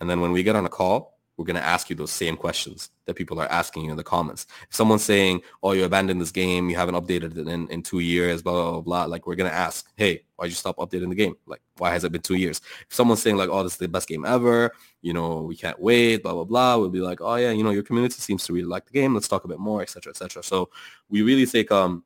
And 0.00 0.08
then 0.08 0.20
when 0.20 0.32
we 0.32 0.42
get 0.42 0.56
on 0.56 0.66
a 0.66 0.68
call 0.68 1.18
we're 1.36 1.46
going 1.46 1.56
to 1.56 1.64
ask 1.64 1.88
you 1.88 1.96
those 1.96 2.10
same 2.10 2.36
questions 2.36 2.90
that 3.06 3.14
people 3.14 3.40
are 3.40 3.50
asking 3.50 3.84
you 3.84 3.90
in 3.90 3.96
the 3.96 4.04
comments. 4.04 4.46
If 4.68 4.74
someone's 4.74 5.02
saying, 5.02 5.40
oh, 5.62 5.72
you 5.72 5.84
abandoned 5.84 6.20
this 6.20 6.30
game, 6.30 6.68
you 6.68 6.76
haven't 6.76 6.94
updated 6.94 7.36
it 7.36 7.48
in, 7.48 7.68
in 7.68 7.82
two 7.82 8.00
years, 8.00 8.42
blah, 8.42 8.52
blah, 8.52 8.70
blah, 8.72 8.80
blah, 8.80 9.04
like 9.06 9.26
we're 9.26 9.34
going 9.34 9.50
to 9.50 9.56
ask, 9.56 9.90
hey, 9.96 10.24
why'd 10.36 10.50
you 10.50 10.54
stop 10.54 10.76
updating 10.76 11.08
the 11.08 11.14
game? 11.14 11.34
Like, 11.46 11.62
why 11.78 11.90
has 11.90 12.04
it 12.04 12.12
been 12.12 12.20
two 12.20 12.34
years? 12.34 12.60
If 12.86 12.94
someone's 12.94 13.22
saying 13.22 13.36
like, 13.36 13.48
oh, 13.48 13.62
this 13.62 13.72
is 13.72 13.78
the 13.78 13.88
best 13.88 14.08
game 14.08 14.24
ever, 14.24 14.72
you 15.00 15.14
know, 15.14 15.42
we 15.42 15.56
can't 15.56 15.80
wait, 15.80 16.22
blah, 16.22 16.34
blah, 16.34 16.44
blah, 16.44 16.76
we'll 16.76 16.90
be 16.90 17.00
like, 17.00 17.20
oh, 17.22 17.36
yeah, 17.36 17.50
you 17.50 17.64
know, 17.64 17.70
your 17.70 17.82
community 17.82 18.14
seems 18.14 18.44
to 18.44 18.52
really 18.52 18.66
like 18.66 18.84
the 18.86 18.92
game. 18.92 19.14
Let's 19.14 19.28
talk 19.28 19.44
a 19.44 19.48
bit 19.48 19.58
more, 19.58 19.82
etc., 19.82 20.10
etc. 20.10 20.42
So 20.42 20.68
we 21.08 21.22
really 21.22 21.46
take 21.46 21.72
um, 21.72 22.04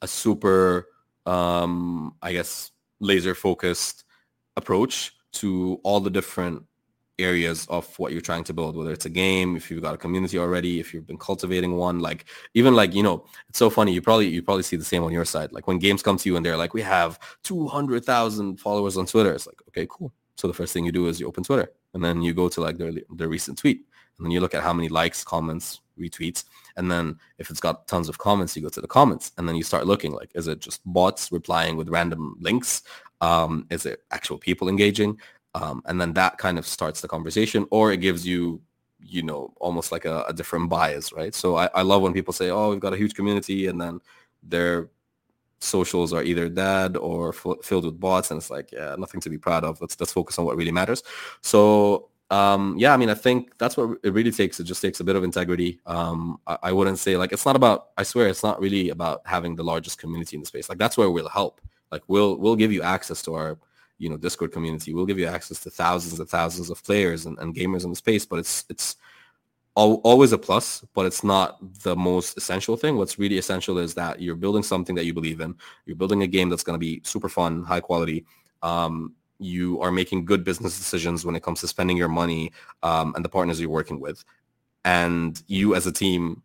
a 0.00 0.08
super, 0.08 0.88
um, 1.26 2.14
I 2.22 2.32
guess, 2.32 2.72
laser 3.00 3.34
focused 3.34 4.04
approach 4.56 5.12
to 5.30 5.80
all 5.84 6.00
the 6.00 6.10
different 6.10 6.64
areas 7.18 7.66
of 7.68 7.98
what 7.98 8.12
you're 8.12 8.20
trying 8.20 8.44
to 8.44 8.52
build, 8.52 8.76
whether 8.76 8.92
it's 8.92 9.06
a 9.06 9.10
game, 9.10 9.56
if 9.56 9.70
you've 9.70 9.82
got 9.82 9.94
a 9.94 9.98
community 9.98 10.38
already, 10.38 10.80
if 10.80 10.92
you've 10.92 11.06
been 11.06 11.18
cultivating 11.18 11.76
one, 11.76 12.00
like 12.00 12.26
even 12.54 12.74
like, 12.74 12.94
you 12.94 13.02
know, 13.02 13.24
it's 13.48 13.58
so 13.58 13.70
funny. 13.70 13.92
You 13.92 14.02
probably, 14.02 14.28
you 14.28 14.42
probably 14.42 14.62
see 14.62 14.76
the 14.76 14.84
same 14.84 15.04
on 15.04 15.12
your 15.12 15.24
side. 15.24 15.52
Like 15.52 15.66
when 15.66 15.78
games 15.78 16.02
come 16.02 16.16
to 16.18 16.28
you 16.28 16.36
and 16.36 16.44
they're 16.44 16.56
like, 16.56 16.74
we 16.74 16.82
have 16.82 17.18
200,000 17.44 18.58
followers 18.58 18.96
on 18.96 19.06
Twitter. 19.06 19.32
It's 19.32 19.46
like, 19.46 19.60
okay, 19.68 19.86
cool. 19.90 20.12
So 20.36 20.46
the 20.46 20.54
first 20.54 20.72
thing 20.72 20.84
you 20.84 20.92
do 20.92 21.08
is 21.08 21.18
you 21.18 21.26
open 21.26 21.44
Twitter 21.44 21.72
and 21.94 22.04
then 22.04 22.22
you 22.22 22.32
go 22.32 22.48
to 22.48 22.60
like 22.60 22.78
their, 22.78 22.92
their 23.10 23.28
recent 23.28 23.58
tweet 23.58 23.84
and 24.18 24.24
then 24.24 24.30
you 24.30 24.40
look 24.40 24.54
at 24.54 24.62
how 24.62 24.72
many 24.72 24.88
likes, 24.88 25.24
comments, 25.24 25.80
retweets. 25.98 26.44
And 26.76 26.90
then 26.90 27.18
if 27.38 27.50
it's 27.50 27.60
got 27.60 27.86
tons 27.88 28.08
of 28.08 28.18
comments, 28.18 28.56
you 28.56 28.62
go 28.62 28.68
to 28.68 28.80
the 28.80 28.86
comments 28.86 29.32
and 29.36 29.48
then 29.48 29.56
you 29.56 29.62
start 29.62 29.86
looking 29.86 30.12
like, 30.12 30.30
is 30.34 30.48
it 30.48 30.60
just 30.60 30.80
bots 30.84 31.32
replying 31.32 31.76
with 31.76 31.88
random 31.88 32.36
links? 32.40 32.82
Um, 33.20 33.66
is 33.70 33.84
it 33.86 34.02
actual 34.10 34.38
people 34.38 34.68
engaging? 34.68 35.18
Um, 35.54 35.82
and 35.86 36.00
then 36.00 36.12
that 36.14 36.38
kind 36.38 36.58
of 36.58 36.66
starts 36.66 37.00
the 37.00 37.08
conversation 37.08 37.66
or 37.70 37.92
it 37.92 37.98
gives 37.98 38.26
you 38.26 38.60
you 39.00 39.22
know 39.22 39.52
almost 39.60 39.92
like 39.92 40.04
a, 40.04 40.24
a 40.28 40.32
different 40.32 40.68
bias 40.68 41.12
right? 41.12 41.34
So 41.34 41.56
I, 41.56 41.68
I, 41.74 41.82
love 41.82 42.02
when 42.02 42.12
people 42.12 42.32
say 42.32 42.50
oh 42.50 42.70
we've 42.70 42.80
got 42.80 42.92
a 42.92 42.96
huge 42.96 43.14
community 43.14 43.66
and 43.66 43.80
then 43.80 44.00
their 44.42 44.88
socials 45.60 46.12
are 46.12 46.22
either 46.22 46.48
dead 46.48 46.96
or 46.96 47.30
f- 47.30 47.62
filled 47.62 47.84
with 47.84 47.98
bots 47.98 48.30
and 48.30 48.38
it's 48.38 48.50
like 48.50 48.70
yeah 48.72 48.94
nothing 48.98 49.20
to 49.20 49.30
be 49.30 49.38
proud 49.38 49.64
of. 49.64 49.80
Let's 49.80 49.98
let's 50.00 50.12
focus 50.12 50.38
on 50.38 50.44
what 50.44 50.56
really 50.56 50.72
matters. 50.72 51.02
So 51.40 52.08
um, 52.30 52.74
yeah 52.76 52.92
i 52.92 52.96
mean 52.98 53.08
i 53.08 53.14
think 53.14 53.56
that's 53.56 53.76
what 53.76 53.98
it 54.02 54.12
really 54.12 54.32
takes. 54.32 54.60
It 54.60 54.64
just 54.64 54.82
takes 54.82 55.00
a 55.00 55.04
bit 55.04 55.16
of 55.16 55.24
integrity. 55.24 55.80
Um, 55.86 56.40
I, 56.46 56.58
I 56.64 56.72
wouldn't 56.72 56.98
say 56.98 57.16
like 57.16 57.32
it's 57.32 57.46
not 57.46 57.56
about 57.56 57.88
i 57.96 58.02
swear 58.02 58.28
it's 58.28 58.42
not 58.42 58.60
really 58.60 58.90
about 58.90 59.22
having 59.24 59.56
the 59.56 59.64
largest 59.64 59.98
community 59.98 60.36
in 60.36 60.42
the 60.42 60.46
space. 60.46 60.68
Like 60.68 60.78
that's 60.78 60.98
where 60.98 61.10
we'll 61.10 61.28
help. 61.28 61.60
Like 61.90 62.02
we'll 62.06 62.36
we'll 62.36 62.56
give 62.56 62.72
you 62.72 62.82
access 62.82 63.22
to 63.22 63.34
our 63.34 63.58
you 63.98 64.08
know 64.08 64.16
Discord 64.16 64.52
community. 64.52 64.94
We'll 64.94 65.06
give 65.06 65.18
you 65.18 65.26
access 65.26 65.60
to 65.60 65.70
thousands 65.70 66.18
and 66.18 66.28
thousands 66.28 66.70
of 66.70 66.82
players 66.82 67.26
and, 67.26 67.38
and 67.38 67.54
gamers 67.54 67.84
in 67.84 67.90
the 67.90 67.96
space, 67.96 68.24
but 68.24 68.38
it's 68.38 68.64
it's 68.68 68.96
al- 69.76 70.00
always 70.04 70.32
a 70.32 70.38
plus, 70.38 70.84
but 70.94 71.06
it's 71.06 71.24
not 71.24 71.58
the 71.82 71.96
most 71.96 72.36
essential 72.36 72.76
thing. 72.76 72.96
What's 72.96 73.18
really 73.18 73.38
essential 73.38 73.78
is 73.78 73.94
that 73.94 74.20
you're 74.20 74.36
building 74.36 74.62
something 74.62 74.94
that 74.96 75.04
you 75.04 75.14
believe 75.14 75.40
in. 75.40 75.54
You're 75.86 75.96
building 75.96 76.22
a 76.22 76.26
game 76.26 76.48
that's 76.48 76.64
going 76.64 76.74
to 76.74 76.80
be 76.80 77.00
super 77.04 77.28
fun, 77.28 77.62
high 77.64 77.80
quality. 77.80 78.24
Um, 78.62 79.14
you 79.38 79.80
are 79.80 79.92
making 79.92 80.24
good 80.24 80.42
business 80.42 80.76
decisions 80.76 81.24
when 81.24 81.36
it 81.36 81.42
comes 81.42 81.60
to 81.60 81.68
spending 81.68 81.96
your 81.96 82.08
money 82.08 82.52
um, 82.82 83.14
and 83.14 83.24
the 83.24 83.28
partners 83.28 83.60
you're 83.60 83.70
working 83.70 84.00
with. 84.00 84.24
And 84.84 85.40
you 85.46 85.74
as 85.74 85.86
a 85.86 85.92
team 85.92 86.42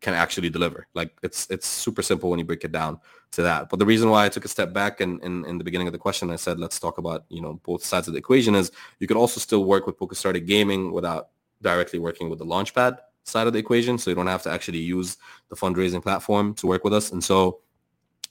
can 0.00 0.14
actually 0.14 0.50
deliver. 0.50 0.86
Like 0.94 1.16
it's 1.22 1.46
it's 1.50 1.66
super 1.66 2.02
simple 2.02 2.30
when 2.30 2.38
you 2.38 2.44
break 2.44 2.64
it 2.64 2.72
down 2.72 3.00
to 3.32 3.42
that. 3.42 3.68
But 3.68 3.78
the 3.78 3.86
reason 3.86 4.10
why 4.10 4.24
I 4.24 4.28
took 4.28 4.44
a 4.44 4.48
step 4.48 4.72
back 4.72 5.00
and 5.00 5.22
in, 5.22 5.44
in, 5.44 5.50
in, 5.50 5.58
the 5.58 5.64
beginning 5.64 5.86
of 5.86 5.92
the 5.92 5.98
question, 5.98 6.30
I 6.30 6.36
said 6.36 6.58
let's 6.58 6.80
talk 6.80 6.98
about 6.98 7.24
you 7.28 7.40
know 7.40 7.60
both 7.64 7.84
sides 7.84 8.08
of 8.08 8.14
the 8.14 8.18
equation 8.18 8.54
is 8.54 8.72
you 8.98 9.06
could 9.06 9.16
also 9.16 9.40
still 9.40 9.64
work 9.64 9.86
with 9.86 9.98
Polkastarter 9.98 10.44
Gaming 10.44 10.92
without 10.92 11.28
directly 11.62 11.98
working 11.98 12.30
with 12.30 12.38
the 12.38 12.46
Launchpad 12.46 12.98
side 13.24 13.46
of 13.46 13.52
the 13.52 13.58
equation. 13.58 13.98
So 13.98 14.10
you 14.10 14.16
don't 14.16 14.26
have 14.26 14.42
to 14.44 14.50
actually 14.50 14.78
use 14.78 15.18
the 15.48 15.56
fundraising 15.56 16.02
platform 16.02 16.54
to 16.54 16.66
work 16.66 16.84
with 16.84 16.94
us. 16.94 17.12
And 17.12 17.22
so 17.22 17.60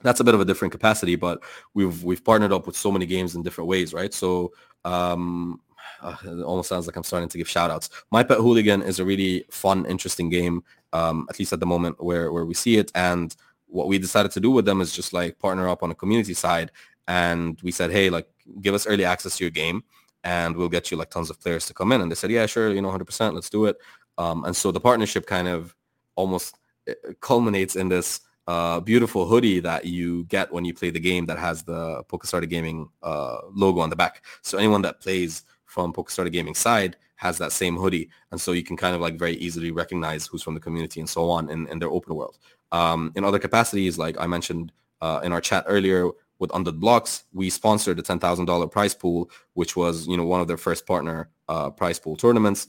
that's 0.02 0.20
a 0.20 0.24
bit 0.24 0.34
of 0.34 0.42
a 0.42 0.46
different 0.46 0.72
capacity, 0.72 1.16
but 1.16 1.44
we've 1.74 2.04
we've 2.04 2.24
partnered 2.24 2.54
up 2.54 2.66
with 2.66 2.76
so 2.76 2.92
many 2.92 3.06
games 3.06 3.36
in 3.36 3.44
different 3.44 3.68
ways, 3.68 3.94
right? 3.94 4.14
So 4.14 4.54
um, 4.86 5.62
uh, 6.02 6.16
it 6.24 6.42
almost 6.42 6.70
sounds 6.70 6.88
like 6.88 6.96
I'm 6.96 7.04
starting 7.04 7.30
to 7.30 7.38
give 7.38 7.50
shout 7.50 7.72
outs. 7.72 7.90
My 8.12 8.24
Pet 8.24 8.38
Hooligan 8.38 8.82
is 8.82 9.00
a 9.00 9.06
really 9.06 9.46
fun, 9.50 9.86
interesting 9.86 10.30
game, 10.30 10.64
um, 10.94 11.28
at 11.30 11.40
least 11.40 11.54
at 11.54 11.60
the 11.60 11.66
moment 11.66 12.04
where, 12.04 12.32
where 12.32 12.46
we 12.46 12.54
see 12.54 12.78
it. 12.78 12.92
And 12.96 13.36
what 13.68 13.88
we 13.88 13.98
decided 13.98 14.32
to 14.32 14.40
do 14.40 14.52
with 14.52 14.66
them 14.66 14.82
is 14.82 14.94
just 14.94 15.14
like 15.14 15.40
partner 15.40 15.70
up 15.70 15.84
on 15.84 15.92
a 15.92 15.96
community 15.96 16.34
side. 16.34 16.72
And 17.08 17.60
we 17.62 17.72
said, 17.72 17.92
hey, 17.92 18.10
like 18.10 18.28
give 18.62 18.74
us 18.74 18.88
early 18.88 19.06
access 19.06 19.38
to 19.38 19.44
your 19.44 19.52
game 19.52 19.84
and 20.24 20.56
we'll 20.56 20.70
get 20.70 20.92
you 20.92 20.98
like 20.98 21.10
tons 21.10 21.30
of 21.30 21.40
players 21.40 21.66
to 21.68 21.74
come 21.74 21.92
in. 21.92 22.02
And 22.02 22.12
they 22.12 22.16
said, 22.16 22.32
yeah, 22.32 22.46
sure, 22.46 22.72
you 22.74 22.82
know, 22.82 22.90
100%, 22.90 23.34
let's 23.34 23.50
do 23.50 23.66
it. 23.66 23.78
Um, 24.18 24.44
and 24.46 24.56
so 24.56 24.72
the 24.72 24.80
partnership 24.80 25.26
kind 25.26 25.48
of 25.48 25.76
almost 26.16 26.56
eh, 26.88 26.94
culminates 27.22 27.76
in 27.76 27.90
this 27.90 28.22
uh, 28.48 28.80
beautiful 28.80 29.26
hoodie 29.26 29.60
that 29.60 29.86
you 29.86 30.24
get 30.26 30.52
when 30.52 30.66
you 30.66 30.74
play 30.74 30.90
the 30.90 31.00
game 31.00 31.26
that 31.28 31.38
has 31.38 31.64
the 31.64 32.04
Polkastarter 32.06 32.50
Gaming 32.50 32.90
uh, 33.04 33.38
logo 33.54 33.80
on 33.80 33.90
the 33.90 33.96
back. 33.96 34.26
So 34.42 34.58
anyone 34.58 34.82
that 34.82 35.00
plays 35.00 35.44
from 35.66 35.94
Polkastarter 35.94 36.32
Gaming 36.32 36.56
side 36.56 36.98
has 37.20 37.38
that 37.38 37.52
same 37.52 37.76
hoodie. 37.76 38.10
And 38.32 38.40
so 38.40 38.54
you 38.54 38.64
can 38.64 38.78
kind 38.78 38.96
of 38.96 39.02
like 39.02 39.20
very 39.20 39.34
easily 39.36 39.72
recognize 39.72 40.26
who's 40.26 40.42
from 40.42 40.54
the 40.54 40.60
community 40.62 41.02
and 41.02 41.10
so 41.10 41.30
on 41.30 41.50
in, 41.50 41.68
in 41.68 41.78
their 41.78 41.90
open 41.90 42.16
world. 42.16 42.38
Um, 42.72 43.12
in 43.14 43.26
other 43.26 43.40
capacities, 43.40 43.98
like 43.98 44.16
I 44.18 44.26
mentioned 44.26 44.72
uh, 45.02 45.20
in 45.22 45.34
our 45.34 45.42
chat 45.42 45.66
earlier 45.68 46.10
with 46.40 46.50
Undead 46.52 46.80
Blocks, 46.80 47.26
we 47.34 47.50
sponsored 47.50 47.98
the 47.98 48.04
$10,000 48.04 48.72
prize 48.72 48.96
pool, 48.96 49.30
which 49.54 49.76
was, 49.76 50.08
you 50.08 50.16
know, 50.16 50.24
one 50.24 50.40
of 50.40 50.48
their 50.48 50.56
first 50.56 50.88
partner 50.88 51.30
uh, 51.50 51.70
prize 51.70 52.00
pool 52.00 52.16
tournaments. 52.16 52.68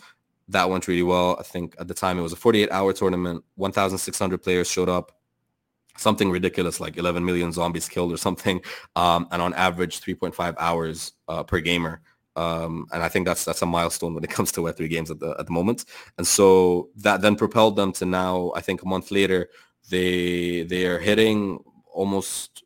That 0.48 0.68
went 0.68 0.88
really 0.88 1.04
well. 1.04 1.36
I 1.38 1.44
think 1.44 1.76
at 1.78 1.86
the 1.86 1.94
time 1.94 2.18
it 2.18 2.22
was 2.22 2.32
a 2.32 2.36
48 2.36 2.72
hour 2.72 2.92
tournament. 2.92 3.44
1,600 3.54 4.42
players 4.42 4.68
showed 4.68 4.88
up 4.88 5.12
something 5.96 6.28
ridiculous 6.28 6.80
like 6.80 6.96
11 6.96 7.24
million 7.24 7.52
zombies 7.52 7.88
killed 7.88 8.12
or 8.12 8.16
something, 8.16 8.60
um, 8.96 9.28
and 9.30 9.40
on 9.40 9.54
average 9.54 10.00
3.5 10.00 10.56
hours 10.58 11.12
uh, 11.28 11.44
per 11.44 11.60
gamer. 11.60 12.00
Um, 12.36 12.86
and 12.92 13.02
I 13.02 13.08
think 13.08 13.26
that's 13.26 13.44
that's 13.44 13.62
a 13.62 13.66
milestone 13.66 14.14
when 14.14 14.24
it 14.24 14.30
comes 14.36 14.52
to 14.52 14.60
Web3 14.60 14.88
games 14.88 15.10
at 15.10 15.20
the 15.20 15.34
at 15.38 15.46
the 15.46 15.52
moment. 15.52 15.84
And 16.18 16.26
so 16.26 16.88
that 16.96 17.20
then 17.20 17.36
propelled 17.36 17.76
them 17.76 17.92
to 17.94 18.04
now. 18.04 18.52
I 18.54 18.60
think 18.60 18.82
a 18.82 18.88
month 18.88 19.10
later, 19.10 19.48
they 19.90 20.62
they 20.62 20.86
are 20.86 20.98
hitting 20.98 21.62
almost. 21.92 22.64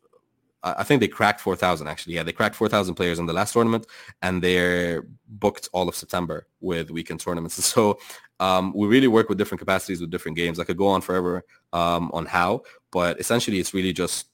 I 0.67 0.81
think 0.81 0.99
they 0.99 1.07
cracked 1.07 1.41
4,000 1.41 1.87
actually. 1.87 2.15
Yeah, 2.15 2.23
they 2.23 2.31
cracked 2.31 2.55
4,000 2.55 2.95
players 2.95 3.19
in 3.19 3.27
the 3.27 3.33
last 3.33 3.53
tournament, 3.53 3.85
and 4.23 4.41
they're 4.41 5.05
booked 5.27 5.69
all 5.73 5.87
of 5.87 5.95
September 5.95 6.47
with 6.59 6.89
weekend 6.89 7.19
tournaments. 7.19 7.57
And 7.57 7.63
so 7.75 7.99
um, 8.39 8.73
we 8.75 8.87
really 8.87 9.07
work 9.07 9.29
with 9.29 9.37
different 9.37 9.59
capacities 9.59 10.01
with 10.01 10.09
different 10.09 10.37
games. 10.37 10.59
I 10.59 10.63
could 10.63 10.77
go 10.77 10.87
on 10.87 11.01
forever 11.01 11.43
um, 11.71 12.09
on 12.13 12.25
how, 12.25 12.63
but 12.91 13.19
essentially 13.19 13.59
it's 13.59 13.75
really 13.75 13.93
just 13.93 14.25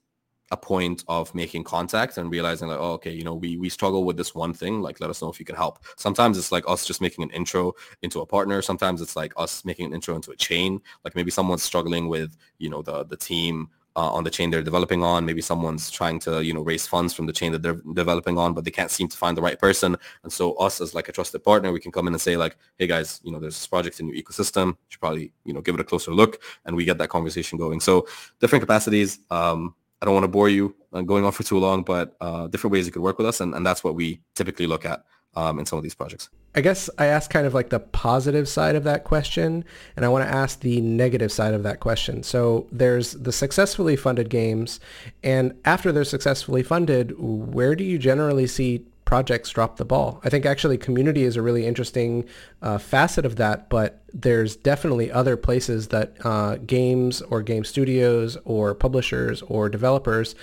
a 0.52 0.58
point 0.58 1.04
of 1.08 1.34
making 1.34 1.64
contact 1.64 2.18
and 2.18 2.30
realizing 2.30 2.68
like, 2.68 2.80
oh, 2.80 2.92
okay, 2.94 3.12
you 3.12 3.24
know, 3.24 3.34
we, 3.36 3.58
we 3.58 3.70
struggle 3.70 4.04
with 4.04 4.18
this 4.18 4.36
one 4.36 4.54
thing. 4.54 4.82
Like, 4.82 5.00
let 5.00 5.10
us 5.10 5.22
know 5.22 5.30
if 5.30 5.40
you 5.40 5.46
can 5.46 5.56
help. 5.56 5.80
Sometimes 5.96 6.38
it's 6.38 6.52
like 6.52 6.66
us 6.68 6.86
just 6.86 7.02
making 7.02 7.24
an 7.24 7.30
intro 7.32 7.74
into 8.02 8.20
a 8.20 8.26
partner. 8.26 8.62
Sometimes 8.62 9.02
it's 9.02 9.16
like 9.16 9.34
us 9.38 9.64
making 9.64 9.86
an 9.86 9.94
intro 9.94 10.16
into 10.16 10.32
a 10.32 10.36
chain. 10.36 10.82
Like 11.06 11.16
maybe 11.16 11.32
someone's 11.32 11.64
struggling 11.64 12.10
with, 12.10 12.36
you 12.60 12.70
know, 12.70 12.82
the, 12.82 13.06
the 13.06 13.18
team 13.18 13.70
uh, 13.96 14.12
on 14.12 14.24
the 14.24 14.30
chain 14.30 14.50
they're 14.50 14.62
developing 14.62 15.04
on. 15.04 15.26
Maybe 15.26 15.42
someone's 15.42 15.90
trying 15.90 16.20
to, 16.22 16.44
you 16.44 16.54
know, 16.54 16.62
raise 16.62 16.88
funds 16.88 17.14
from 17.14 17.26
the 17.26 17.34
chain 17.34 17.52
that 17.52 17.62
they're 17.62 17.82
developing 17.94 18.38
on, 18.38 18.54
but 18.54 18.64
they 18.64 18.72
can't 18.72 18.92
seem 18.92 19.08
to 19.10 19.18
find 19.18 19.36
the 19.36 19.42
right 19.42 19.60
person. 19.60 19.98
And 20.24 20.32
so 20.32 20.54
us 20.54 20.80
as 20.82 20.96
like 20.96 21.10
a 21.10 21.12
trusted 21.12 21.44
partner, 21.44 21.72
we 21.72 21.80
can 21.80 21.92
come 21.92 22.08
in 22.08 22.14
and 22.14 22.22
say 22.22 22.38
like, 22.38 22.58
hey 22.78 22.88
guys, 22.88 23.20
you 23.24 23.32
know, 23.32 23.40
there's 23.40 23.56
this 23.56 23.68
project 23.68 24.00
in 24.00 24.08
your 24.08 24.16
ecosystem. 24.16 24.68
You 24.68 24.78
should 24.90 25.02
probably, 25.02 25.34
you 25.46 25.54
know, 25.54 25.62
give 25.62 25.76
it 25.76 25.82
a 25.82 25.86
closer 25.86 26.12
look 26.12 26.42
and 26.66 26.76
we 26.76 26.86
get 26.86 26.98
that 27.00 27.10
conversation 27.10 27.58
going. 27.58 27.80
So 27.80 28.08
different 28.40 28.62
capacities. 28.62 29.20
Um, 29.30 29.76
I 30.02 30.06
don't 30.06 30.14
want 30.14 30.24
to 30.24 30.30
bore 30.30 30.50
you 30.50 30.76
uh, 30.94 31.02
going 31.02 31.26
on 31.26 31.32
for 31.32 31.44
too 31.44 31.60
long, 31.60 31.84
but 31.84 32.16
uh, 32.22 32.48
different 32.48 32.74
ways 32.74 32.86
you 32.86 32.92
could 32.92 33.04
work 33.04 33.18
with 33.18 33.28
us. 33.28 33.40
And, 33.40 33.54
and 33.54 33.66
that's 33.66 33.84
what 33.84 33.96
we 33.96 34.22
typically 34.36 34.68
look 34.68 34.86
at 34.86 35.04
um, 35.36 35.60
in 35.60 35.66
some 35.66 35.78
of 35.78 35.84
these 35.84 35.96
projects. 35.96 36.30
I 36.54 36.62
guess 36.62 36.90
I 36.98 37.06
asked 37.06 37.30
kind 37.30 37.48
of 37.48 37.54
like 37.54 37.70
the 37.70 37.80
positive 37.80 38.50
side 38.50 38.76
of 38.76 38.84
that 38.84 39.06
question, 39.06 39.64
and 39.96 40.04
I 40.04 40.10
want 40.10 40.28
to 40.28 40.34
ask 40.34 40.60
the 40.60 40.82
negative 40.82 41.32
side 41.32 41.54
of 41.54 41.64
that 41.64 41.80
question. 41.80 42.24
So 42.24 42.68
there's 42.72 43.14
the 43.14 43.32
successfully 43.32 43.96
funded 43.96 44.30
games, 44.30 44.82
and 45.24 45.58
after 45.64 45.94
they're 45.94 46.04
successfully 46.04 46.64
funded, 46.64 47.18
where 47.18 47.76
do 47.76 47.86
you 47.86 47.98
generally 47.98 48.48
see 48.48 48.86
projects 49.12 49.50
drop 49.50 49.76
the 49.76 49.84
ball? 49.84 50.22
I 50.24 50.30
think 50.30 50.46
actually 50.46 50.78
community 50.78 51.24
is 51.24 51.36
a 51.36 51.42
really 51.42 51.68
interesting 51.68 52.24
uh, 52.62 52.78
facet 52.78 53.26
of 53.26 53.36
that, 53.36 53.70
but 53.70 54.02
there's 54.14 54.56
definitely 54.56 55.12
other 55.12 55.36
places 55.36 55.90
that 55.90 56.16
uh, 56.24 56.56
games 56.66 57.22
or 57.24 57.42
game 57.42 57.66
studios 57.66 58.38
or 58.46 58.74
publishers 58.74 59.42
or 59.42 59.68
developers, 59.68 60.34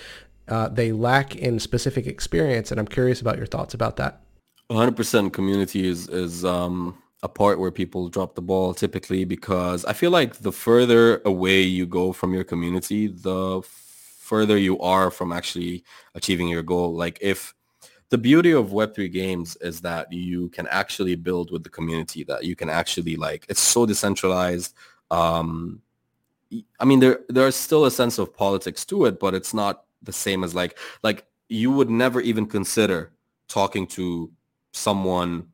uh, 0.48 0.68
they 0.68 0.92
lack 0.92 1.34
in 1.34 1.58
specific 1.58 2.06
experience, 2.06 2.70
and 2.70 2.78
I'm 2.78 2.87
curious 2.87 3.22
about 3.22 3.38
your 3.38 3.46
thoughts 3.46 3.72
about 3.72 3.96
that. 3.96 4.20
100% 4.70 5.32
community 5.32 5.88
is 5.88 6.06
is 6.10 6.44
um, 6.44 6.94
a 7.22 7.28
part 7.28 7.58
where 7.58 7.70
people 7.70 8.10
drop 8.10 8.34
the 8.34 8.42
ball 8.42 8.75
typically 8.75 9.25
because 9.25 9.87
I 9.87 9.94
feel 9.94 10.10
like 10.10 10.40
the 10.40 10.52
further 10.52 11.22
away 11.25 11.62
you 11.62 11.87
go 11.87 12.12
from 12.12 12.34
your 12.34 12.44
community, 12.44 13.06
the 13.06 13.62
further 13.62 14.58
you 14.58 14.78
are 14.80 15.10
from 15.10 15.32
actually 15.32 15.84
achieving 16.14 16.48
your 16.48 16.62
goal. 16.62 16.94
Like 16.94 17.16
if 17.22 17.54
the 18.11 18.19
beauty 18.19 18.53
of 18.53 18.71
Web3 18.71 19.12
games 19.12 19.57
is 19.57 19.81
that 19.83 20.12
you 20.12 20.49
can 20.49 20.67
actually 20.69 21.15
build 21.15 21.50
with 21.50 21.62
the 21.62 21.69
community, 21.69 22.25
that 22.25 22.45
you 22.45 22.57
can 22.57 22.71
actually 22.71 23.17
like, 23.17 23.45
it's 23.49 23.61
so 23.61 23.85
decentralized. 23.85 24.75
Um, 25.11 25.83
I 26.81 26.85
mean, 26.87 27.00
there 27.00 27.21
there's 27.29 27.57
still 27.57 27.85
a 27.85 27.91
sense 27.91 28.19
of 28.19 28.35
politics 28.35 28.87
to 28.87 29.05
it, 29.05 29.21
but 29.21 29.35
it's 29.35 29.53
not 29.53 29.85
the 30.03 30.12
same 30.12 30.43
as 30.43 30.55
like, 30.55 30.79
like 31.03 31.27
you 31.49 31.71
would 31.71 31.91
never 31.91 32.21
even 32.23 32.47
consider 32.47 33.12
talking 33.49 33.87
to 33.88 34.31
someone 34.73 35.49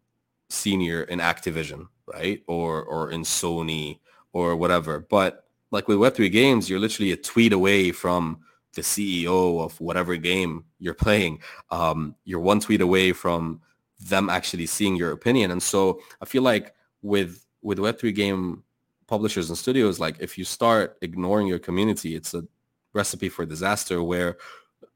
senior 0.51 1.03
in 1.03 1.19
Activision, 1.19 1.89
right? 2.07 2.43
Or 2.47 2.85
or 2.85 3.11
in 3.11 3.23
Sony 3.23 3.99
or 4.33 4.55
whatever. 4.55 5.01
But 5.01 5.45
like 5.73 5.89
with 5.89 5.99
Web3 5.99 6.31
games, 6.31 6.71
you're 6.71 6.79
literally 6.79 7.11
a 7.11 7.17
tweet 7.17 7.53
away 7.53 7.91
from 7.91 8.39
the 8.75 8.83
CEO 8.83 9.63
of 9.63 9.81
whatever 9.81 10.17
game 10.17 10.65
you're 10.79 10.95
playing. 10.95 11.41
Um, 11.71 12.15
you're 12.25 12.41
one 12.41 12.61
tweet 12.61 12.81
away 12.81 13.13
from 13.13 13.61
them 14.01 14.29
actually 14.29 14.67
seeing 14.67 14.97
your 14.97 15.13
opinion. 15.13 15.51
And 15.51 15.63
so 15.63 16.01
I 16.21 16.25
feel 16.25 16.43
like 16.43 16.75
with 17.03 17.45
with 17.63 17.79
Web3 17.79 18.15
game 18.15 18.63
publishers 19.07 19.49
and 19.49 19.59
studios, 19.59 19.99
like 19.99 20.17
if 20.21 20.37
you 20.37 20.45
start 20.45 20.99
ignoring 21.01 21.47
your 21.47 21.59
community, 21.59 22.15
it's 22.15 22.35
a 22.35 22.45
recipe 22.93 23.29
for 23.29 23.45
disaster 23.45 24.03
where 24.03 24.37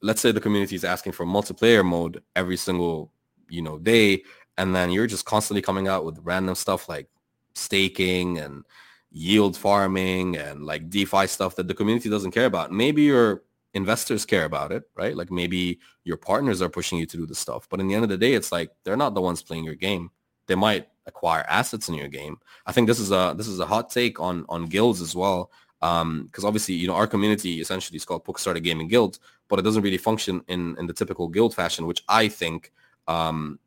let's 0.03 0.21
say 0.21 0.31
the 0.31 0.41
community 0.41 0.77
is 0.77 0.85
asking 0.85 1.13
for 1.13 1.27
multiplayer 1.27 1.85
mode 1.85 2.23
every 2.37 2.57
single 2.57 3.11
you 3.49 3.61
know 3.61 3.79
day 3.79 4.23
and 4.59 4.75
then 4.75 4.91
you're 4.91 5.07
just 5.07 5.25
constantly 5.25 5.63
coming 5.63 5.89
out 5.89 6.05
with 6.05 6.19
random 6.23 6.55
stuff 6.55 6.89
like 6.89 7.09
staking 7.55 8.39
and 8.39 8.65
yield 9.11 9.57
farming 9.57 10.37
and 10.37 10.65
like 10.65 10.91
DeFi 10.91 11.27
stuff 11.27 11.57
that 11.57 11.69
the 11.69 11.75
community 11.75 12.11
doesn't 12.11 12.33
care 12.33 12.47
about. 12.47 12.73
Maybe 12.73 13.03
your 13.03 13.43
investors 13.75 14.25
care 14.25 14.45
about 14.45 14.73
it, 14.73 14.85
right? 14.97 15.17
Like 15.17 15.31
maybe 15.31 15.79
your 16.05 16.17
partners 16.17 16.63
are 16.63 16.69
pushing 16.69 16.99
you 16.99 17.07
to 17.07 17.17
do 17.17 17.27
the 17.27 17.35
stuff. 17.35 17.69
But 17.69 17.81
in 17.81 17.89
the 17.89 17.95
end 17.95 18.05
of 18.05 18.11
the 18.11 18.17
day, 18.17 18.35
it's 18.35 18.53
like 18.53 18.71
they're 18.85 18.97
not 18.97 19.15
the 19.15 19.21
ones 19.21 19.43
playing 19.43 19.65
your 19.65 19.75
game. 19.75 20.11
They 20.47 20.55
might 20.55 20.89
acquire 21.07 21.45
assets 21.49 21.89
in 21.89 21.95
your 21.95 22.09
game. 22.09 22.39
I 22.67 22.73
think 22.73 22.87
this 22.87 23.01
is 23.01 23.11
a 23.11 23.35
this 23.37 23.49
is 23.49 23.61
a 23.61 23.67
hot 23.67 23.91
take 23.91 24.21
on 24.21 24.45
on 24.49 24.67
guilds 24.67 25.01
as 25.01 25.15
well. 25.15 25.51
Um, 25.81 26.25
because 26.25 26.45
obviously, 26.45 26.75
you 26.75 26.89
know, 26.89 26.95
our 26.95 27.07
community 27.07 27.61
essentially 27.61 27.97
is 27.97 28.05
called 28.05 28.25
Polkastarter 28.25 28.63
Gaming 28.63 28.89
Guild, 28.89 29.21
but 29.49 29.61
it 29.61 29.63
doesn't 29.63 29.83
really 29.83 29.99
function 29.99 30.43
in 30.49 30.77
in 30.79 30.87
the 30.87 30.93
typical 30.93 31.29
guild 31.29 31.55
fashion, 31.55 31.87
which 31.87 32.03
I 32.09 32.29
think 32.29 32.73
um, 33.07 33.59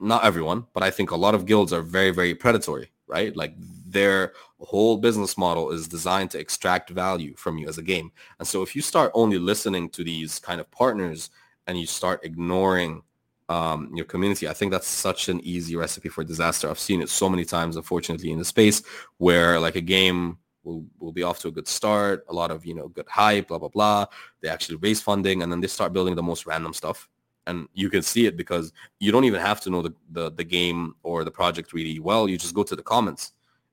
not 0.00 0.24
everyone, 0.24 0.66
but 0.72 0.82
I 0.82 0.90
think 0.90 1.10
a 1.10 1.16
lot 1.16 1.34
of 1.34 1.46
guilds 1.46 1.72
are 1.72 1.82
very, 1.82 2.10
very 2.10 2.34
predatory, 2.34 2.90
right? 3.12 3.36
Like 3.36 3.54
their 3.86 4.32
whole 4.60 4.96
business 4.96 5.36
model 5.36 5.70
is 5.70 5.86
designed 5.86 6.30
to 6.30 6.38
extract 6.38 6.88
value 6.90 7.34
from 7.36 7.58
you 7.58 7.68
as 7.68 7.76
a 7.76 7.82
game. 7.82 8.10
And 8.38 8.48
so 8.48 8.62
if 8.62 8.74
you 8.74 8.80
start 8.80 9.12
only 9.14 9.38
listening 9.38 9.90
to 9.90 10.02
these 10.02 10.38
kind 10.38 10.60
of 10.60 10.70
partners 10.70 11.30
and 11.66 11.78
you 11.78 11.86
start 11.86 12.24
ignoring 12.24 13.02
um, 13.50 13.90
your 13.94 14.06
community, 14.06 14.48
I 14.48 14.54
think 14.54 14.72
that's 14.72 14.88
such 14.88 15.28
an 15.28 15.40
easy 15.40 15.76
recipe 15.76 16.08
for 16.08 16.24
disaster. 16.24 16.70
I've 16.70 16.78
seen 16.78 17.02
it 17.02 17.10
so 17.10 17.28
many 17.28 17.44
times, 17.44 17.76
unfortunately, 17.76 18.30
in 18.30 18.38
the 18.38 18.46
space 18.46 18.82
where 19.18 19.60
like 19.60 19.76
a 19.76 19.82
game 19.82 20.38
will, 20.64 20.86
will 20.98 21.12
be 21.12 21.22
off 21.22 21.40
to 21.40 21.48
a 21.48 21.52
good 21.52 21.68
start, 21.68 22.24
a 22.30 22.32
lot 22.32 22.50
of, 22.50 22.64
you 22.64 22.74
know, 22.74 22.88
good 22.88 23.08
hype, 23.08 23.48
blah, 23.48 23.58
blah, 23.58 23.68
blah. 23.68 24.06
They 24.40 24.48
actually 24.48 24.76
raise 24.76 25.02
funding 25.02 25.42
and 25.42 25.52
then 25.52 25.60
they 25.60 25.68
start 25.68 25.92
building 25.92 26.14
the 26.14 26.22
most 26.22 26.46
random 26.46 26.72
stuff 26.72 27.10
and 27.46 27.68
you 27.74 27.90
can 27.90 28.02
see 28.02 28.26
it 28.26 28.36
because 28.36 28.72
you 29.00 29.12
don't 29.12 29.24
even 29.24 29.40
have 29.40 29.60
to 29.62 29.70
know 29.70 29.82
the, 29.82 29.94
the, 30.10 30.30
the 30.30 30.44
game 30.44 30.94
or 31.02 31.24
the 31.24 31.30
project 31.30 31.72
really 31.72 31.98
well. 31.98 32.28
You 32.28 32.38
just 32.38 32.54
go 32.54 32.62
to 32.62 32.76
the 32.76 32.82
comments. 32.82 33.32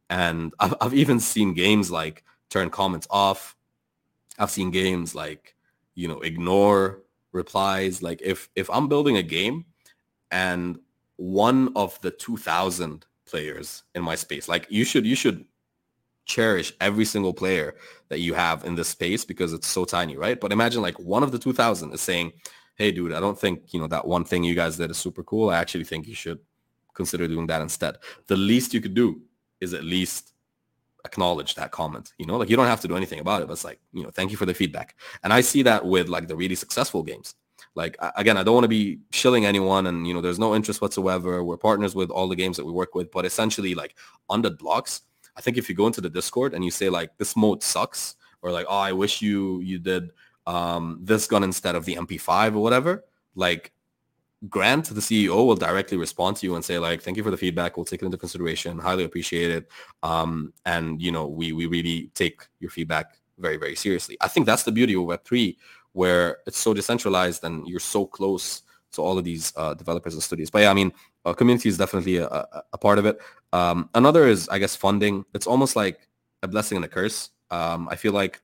And 0.09 0.53
I've, 0.59 0.75
I've 0.81 0.93
even 0.93 1.19
seen 1.19 1.53
games 1.53 1.91
like 1.91 2.23
turn 2.49 2.69
comments 2.69 3.07
off. 3.09 3.55
I've 4.37 4.51
seen 4.51 4.71
games 4.71 5.13
like, 5.13 5.55
you 5.95 6.07
know, 6.07 6.19
ignore 6.21 7.03
replies. 7.31 8.01
Like 8.01 8.21
if, 8.23 8.49
if 8.55 8.69
I'm 8.69 8.87
building 8.87 9.17
a 9.17 9.23
game 9.23 9.65
and 10.31 10.79
one 11.17 11.71
of 11.75 11.99
the 12.01 12.11
2000 12.11 13.05
players 13.25 13.83
in 13.93 14.01
my 14.01 14.15
space, 14.15 14.47
like 14.47 14.65
you 14.69 14.85
should, 14.85 15.05
you 15.05 15.15
should 15.15 15.45
cherish 16.25 16.71
every 16.79 17.05
single 17.05 17.33
player 17.33 17.75
that 18.07 18.19
you 18.19 18.33
have 18.33 18.63
in 18.63 18.75
this 18.75 18.87
space 18.87 19.25
because 19.25 19.51
it's 19.51 19.67
so 19.67 19.83
tiny, 19.83 20.15
right? 20.15 20.39
But 20.39 20.51
imagine 20.51 20.81
like 20.81 20.97
one 20.97 21.23
of 21.23 21.31
the 21.31 21.39
2000 21.39 21.93
is 21.93 22.01
saying, 22.01 22.31
hey, 22.79 22.91
dude, 22.93 23.13
I 23.13 23.19
don't 23.19 23.37
think, 23.37 23.73
you 23.73 23.79
know, 23.79 23.87
that 23.87 24.07
one 24.07 24.23
thing 24.23 24.43
you 24.43 24.55
guys 24.55 24.77
did 24.77 24.89
is 24.89 24.97
super 24.97 25.21
cool. 25.21 25.49
I 25.49 25.57
actually 25.57 25.83
think 25.83 26.07
you 26.07 26.15
should 26.15 26.39
consider 26.93 27.27
doing 27.27 27.45
that 27.47 27.61
instead. 27.61 27.97
The 28.27 28.37
least 28.37 28.73
you 28.73 28.79
could 28.79 28.93
do 28.93 29.21
is 29.59 29.73
at 29.73 29.83
least 29.83 30.33
acknowledge 31.05 31.55
that 31.55 31.71
comment. 31.71 32.13
You 32.17 32.25
know, 32.25 32.37
like 32.37 32.49
you 32.49 32.55
don't 32.55 32.67
have 32.67 32.79
to 32.81 32.87
do 32.87 32.95
anything 32.95 33.19
about 33.19 33.41
it, 33.41 33.47
but 33.47 33.53
it's 33.53 33.65
like, 33.65 33.81
you 33.91 34.01
know, 34.01 34.09
thank 34.09 34.31
you 34.31 34.37
for 34.37 34.45
the 34.45 34.53
feedback. 34.53 34.95
And 35.23 35.33
I 35.33 35.41
see 35.41 35.61
that 35.63 35.85
with 35.85 36.07
like 36.07 36.29
the 36.29 36.37
really 36.37 36.55
successful 36.55 37.03
games. 37.03 37.35
Like 37.75 37.97
again, 38.15 38.37
I 38.37 38.43
don't 38.43 38.53
want 38.53 38.63
to 38.63 38.69
be 38.69 38.99
shilling 39.11 39.45
anyone 39.45 39.87
and 39.87 40.07
you 40.07 40.13
know, 40.13 40.21
there's 40.21 40.39
no 40.39 40.55
interest 40.55 40.81
whatsoever. 40.81 41.43
We're 41.43 41.57
partners 41.57 41.95
with 41.95 42.09
all 42.09 42.29
the 42.29 42.35
games 42.35 42.55
that 42.57 42.65
we 42.65 42.71
work 42.71 42.95
with, 42.95 43.11
but 43.11 43.25
essentially 43.25 43.75
like 43.75 43.95
Undead 44.29 44.57
Blocks, 44.57 45.01
I 45.35 45.41
think 45.41 45.57
if 45.57 45.67
you 45.67 45.75
go 45.75 45.85
into 45.85 46.01
the 46.01 46.09
Discord 46.09 46.53
and 46.53 46.63
you 46.63 46.71
say 46.71 46.89
like 46.89 47.17
this 47.17 47.35
mode 47.35 47.61
sucks 47.61 48.15
or 48.41 48.51
like, 48.51 48.65
oh, 48.69 48.77
I 48.77 48.93
wish 48.93 49.21
you 49.21 49.59
you 49.59 49.79
did 49.79 50.11
um, 50.45 50.99
this 51.01 51.27
gun 51.27 51.43
instead 51.43 51.75
of 51.75 51.85
the 51.85 51.95
MP5 51.95 52.55
or 52.55 52.59
whatever, 52.59 53.05
like 53.35 53.71
Grant, 54.47 54.85
the 54.85 55.01
CEO, 55.01 55.45
will 55.45 55.55
directly 55.55 55.97
respond 55.97 56.37
to 56.37 56.45
you 56.45 56.55
and 56.55 56.63
say 56.63 56.79
like, 56.79 57.01
thank 57.01 57.17
you 57.17 57.23
for 57.23 57.31
the 57.31 57.37
feedback. 57.37 57.75
We'll 57.75 57.85
take 57.85 58.01
it 58.01 58.05
into 58.05 58.17
consideration. 58.17 58.79
Highly 58.79 59.03
appreciate 59.03 59.51
it. 59.51 59.69
Um, 60.01 60.53
and, 60.65 61.01
you 61.01 61.11
know, 61.11 61.27
we, 61.27 61.51
we 61.51 61.65
really 61.65 62.09
take 62.15 62.47
your 62.59 62.69
feedback 62.69 63.17
very, 63.37 63.57
very 63.57 63.75
seriously. 63.75 64.17
I 64.21 64.29
think 64.29 64.45
that's 64.45 64.63
the 64.63 64.71
beauty 64.71 64.93
of 64.93 65.01
Web3, 65.01 65.57
where 65.91 66.37
it's 66.47 66.57
so 66.57 66.73
decentralized 66.73 67.43
and 67.43 67.67
you're 67.67 67.79
so 67.81 68.05
close 68.05 68.61
to 68.91 69.01
all 69.01 69.17
of 69.17 69.23
these 69.23 69.53
uh, 69.55 69.73
developers 69.73 70.13
and 70.13 70.23
studios. 70.23 70.49
But 70.49 70.63
yeah, 70.63 70.71
I 70.71 70.73
mean, 70.73 70.93
uh, 71.25 71.33
community 71.33 71.69
is 71.69 71.77
definitely 71.77 72.17
a, 72.17 72.27
a, 72.27 72.63
a 72.73 72.77
part 72.77 72.97
of 72.97 73.05
it. 73.05 73.19
Um, 73.51 73.89
another 73.93 74.25
is, 74.25 74.47
I 74.49 74.59
guess, 74.59 74.75
funding. 74.75 75.25
It's 75.33 75.47
almost 75.47 75.75
like 75.75 76.07
a 76.43 76.47
blessing 76.47 76.77
and 76.77 76.85
a 76.85 76.87
curse. 76.87 77.29
Um, 77.51 77.89
I 77.89 77.95
feel 77.95 78.13
like 78.13 78.41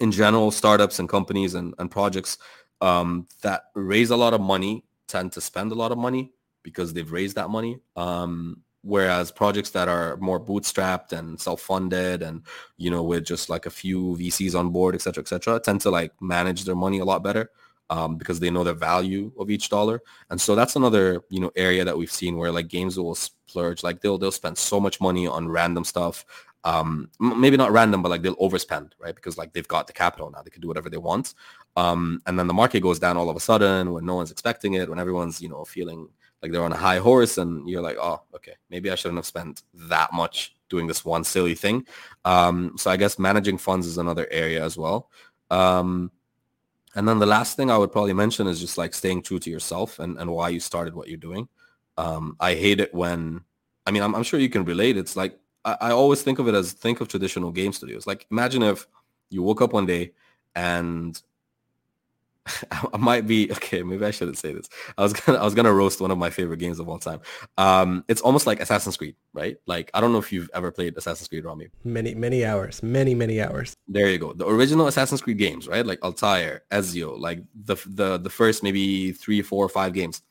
in 0.00 0.12
general, 0.12 0.50
startups 0.50 0.98
and 0.98 1.08
companies 1.08 1.54
and, 1.54 1.74
and 1.78 1.90
projects 1.90 2.38
um, 2.80 3.26
that 3.42 3.64
raise 3.74 4.10
a 4.10 4.16
lot 4.16 4.34
of 4.34 4.40
money 4.40 4.84
tend 5.08 5.32
to 5.32 5.40
spend 5.40 5.72
a 5.72 5.74
lot 5.74 5.92
of 5.92 5.98
money 5.98 6.32
because 6.62 6.92
they've 6.92 7.10
raised 7.10 7.36
that 7.36 7.50
money. 7.50 7.80
Um, 7.96 8.62
whereas 8.82 9.32
projects 9.32 9.70
that 9.70 9.88
are 9.88 10.16
more 10.18 10.38
bootstrapped 10.38 11.12
and 11.12 11.40
self-funded 11.40 12.22
and 12.22 12.42
you 12.76 12.90
know 12.90 13.02
with 13.02 13.24
just 13.24 13.50
like 13.50 13.66
a 13.66 13.70
few 13.70 14.16
VCs 14.18 14.54
on 14.58 14.70
board, 14.70 14.94
et 14.94 15.02
cetera, 15.02 15.22
et 15.22 15.28
cetera, 15.28 15.58
tend 15.60 15.80
to 15.80 15.90
like 15.90 16.12
manage 16.20 16.64
their 16.64 16.76
money 16.76 16.98
a 17.00 17.04
lot 17.04 17.22
better 17.22 17.50
um, 17.90 18.16
because 18.16 18.38
they 18.40 18.50
know 18.50 18.64
the 18.64 18.74
value 18.74 19.32
of 19.38 19.50
each 19.50 19.68
dollar. 19.68 20.00
And 20.30 20.40
so 20.40 20.54
that's 20.54 20.76
another 20.76 21.22
you 21.30 21.40
know 21.40 21.50
area 21.56 21.84
that 21.84 21.96
we've 21.96 22.10
seen 22.10 22.36
where 22.36 22.52
like 22.52 22.68
games 22.68 22.98
will 22.98 23.14
splurge, 23.14 23.82
like 23.82 24.00
they'll 24.00 24.18
they'll 24.18 24.30
spend 24.30 24.58
so 24.58 24.78
much 24.80 25.00
money 25.00 25.26
on 25.26 25.48
random 25.48 25.84
stuff. 25.84 26.24
Um, 26.64 27.10
maybe 27.20 27.56
not 27.56 27.72
random, 27.72 28.02
but 28.02 28.08
like 28.08 28.22
they'll 28.22 28.36
overspend, 28.36 28.92
right? 28.98 29.14
Because 29.14 29.38
like 29.38 29.52
they've 29.52 29.68
got 29.68 29.86
the 29.86 29.92
capital 29.92 30.30
now, 30.30 30.42
they 30.42 30.50
can 30.50 30.60
do 30.60 30.68
whatever 30.68 30.90
they 30.90 30.96
want. 30.96 31.34
Um, 31.76 32.20
and 32.26 32.38
then 32.38 32.48
the 32.48 32.54
market 32.54 32.80
goes 32.80 32.98
down 32.98 33.16
all 33.16 33.30
of 33.30 33.36
a 33.36 33.40
sudden 33.40 33.92
when 33.92 34.04
no 34.04 34.16
one's 34.16 34.32
expecting 34.32 34.74
it, 34.74 34.88
when 34.88 34.98
everyone's, 34.98 35.40
you 35.40 35.48
know, 35.48 35.64
feeling 35.64 36.08
like 36.42 36.52
they're 36.52 36.64
on 36.64 36.72
a 36.72 36.76
high 36.76 36.98
horse 36.98 37.38
and 37.38 37.68
you're 37.68 37.82
like, 37.82 37.96
oh, 38.00 38.22
okay, 38.34 38.54
maybe 38.70 38.90
I 38.90 38.96
shouldn't 38.96 39.18
have 39.18 39.26
spent 39.26 39.62
that 39.74 40.12
much 40.12 40.56
doing 40.68 40.86
this 40.86 41.04
one 41.04 41.24
silly 41.24 41.54
thing. 41.54 41.86
Um, 42.24 42.74
so 42.76 42.90
I 42.90 42.96
guess 42.96 43.18
managing 43.18 43.58
funds 43.58 43.86
is 43.86 43.98
another 43.98 44.26
area 44.30 44.62
as 44.64 44.76
well. 44.76 45.10
Um, 45.50 46.10
and 46.94 47.06
then 47.06 47.18
the 47.18 47.26
last 47.26 47.56
thing 47.56 47.70
I 47.70 47.78
would 47.78 47.92
probably 47.92 48.12
mention 48.12 48.46
is 48.46 48.60
just 48.60 48.78
like 48.78 48.94
staying 48.94 49.22
true 49.22 49.38
to 49.38 49.50
yourself 49.50 49.98
and, 50.00 50.18
and 50.18 50.30
why 50.30 50.48
you 50.48 50.60
started 50.60 50.94
what 50.94 51.08
you're 51.08 51.16
doing. 51.16 51.48
Um, 51.96 52.36
I 52.40 52.54
hate 52.54 52.80
it 52.80 52.92
when, 52.92 53.44
I 53.86 53.90
mean, 53.90 54.02
I'm, 54.02 54.14
I'm 54.14 54.22
sure 54.22 54.40
you 54.40 54.50
can 54.50 54.64
relate. 54.64 54.96
It's 54.96 55.16
like, 55.16 55.38
I, 55.68 55.88
I 55.88 55.90
always 55.92 56.22
think 56.22 56.38
of 56.38 56.48
it 56.48 56.54
as 56.54 56.72
think 56.72 57.00
of 57.00 57.08
traditional 57.08 57.50
game 57.50 57.72
studios. 57.72 58.06
Like 58.06 58.26
imagine 58.30 58.62
if 58.62 58.86
you 59.30 59.42
woke 59.42 59.60
up 59.60 59.72
one 59.72 59.86
day 59.86 60.12
and 60.54 61.20
I 62.92 62.96
might 62.96 63.26
be 63.26 63.50
okay. 63.52 63.82
Maybe 63.82 64.04
I 64.04 64.10
shouldn't 64.10 64.38
say 64.38 64.52
this. 64.52 64.68
I 64.96 65.02
was 65.02 65.12
gonna 65.20 65.38
I 65.38 65.44
was 65.44 65.54
gonna 65.54 65.72
roast 65.72 66.00
one 66.00 66.10
of 66.10 66.18
my 66.18 66.30
favorite 66.30 66.58
games 66.58 66.78
of 66.78 66.88
all 66.88 66.98
time. 66.98 67.20
Um, 67.58 68.04
it's 68.08 68.20
almost 68.20 68.46
like 68.46 68.60
Assassin's 68.60 68.96
Creed, 68.96 69.16
right? 69.32 69.56
Like 69.66 69.90
I 69.94 70.00
don't 70.00 70.12
know 70.12 70.18
if 70.18 70.32
you've 70.32 70.50
ever 70.54 70.70
played 70.70 70.96
Assassin's 70.96 71.28
Creed, 71.28 71.44
Rami. 71.44 71.68
Many 71.84 72.14
many 72.14 72.44
hours, 72.44 72.82
many 72.82 73.14
many 73.14 73.40
hours. 73.40 73.74
There 73.86 74.08
you 74.08 74.18
go. 74.18 74.32
The 74.32 74.46
original 74.46 74.86
Assassin's 74.86 75.20
Creed 75.20 75.38
games, 75.38 75.68
right? 75.68 75.84
Like 75.84 76.02
Altair, 76.02 76.62
Ezio, 76.70 77.18
like 77.18 77.42
the 77.54 77.76
the 77.86 78.18
the 78.18 78.30
first 78.30 78.62
maybe 78.62 79.12
three, 79.12 79.42
four, 79.42 79.68
five 79.68 79.92
games. 79.92 80.22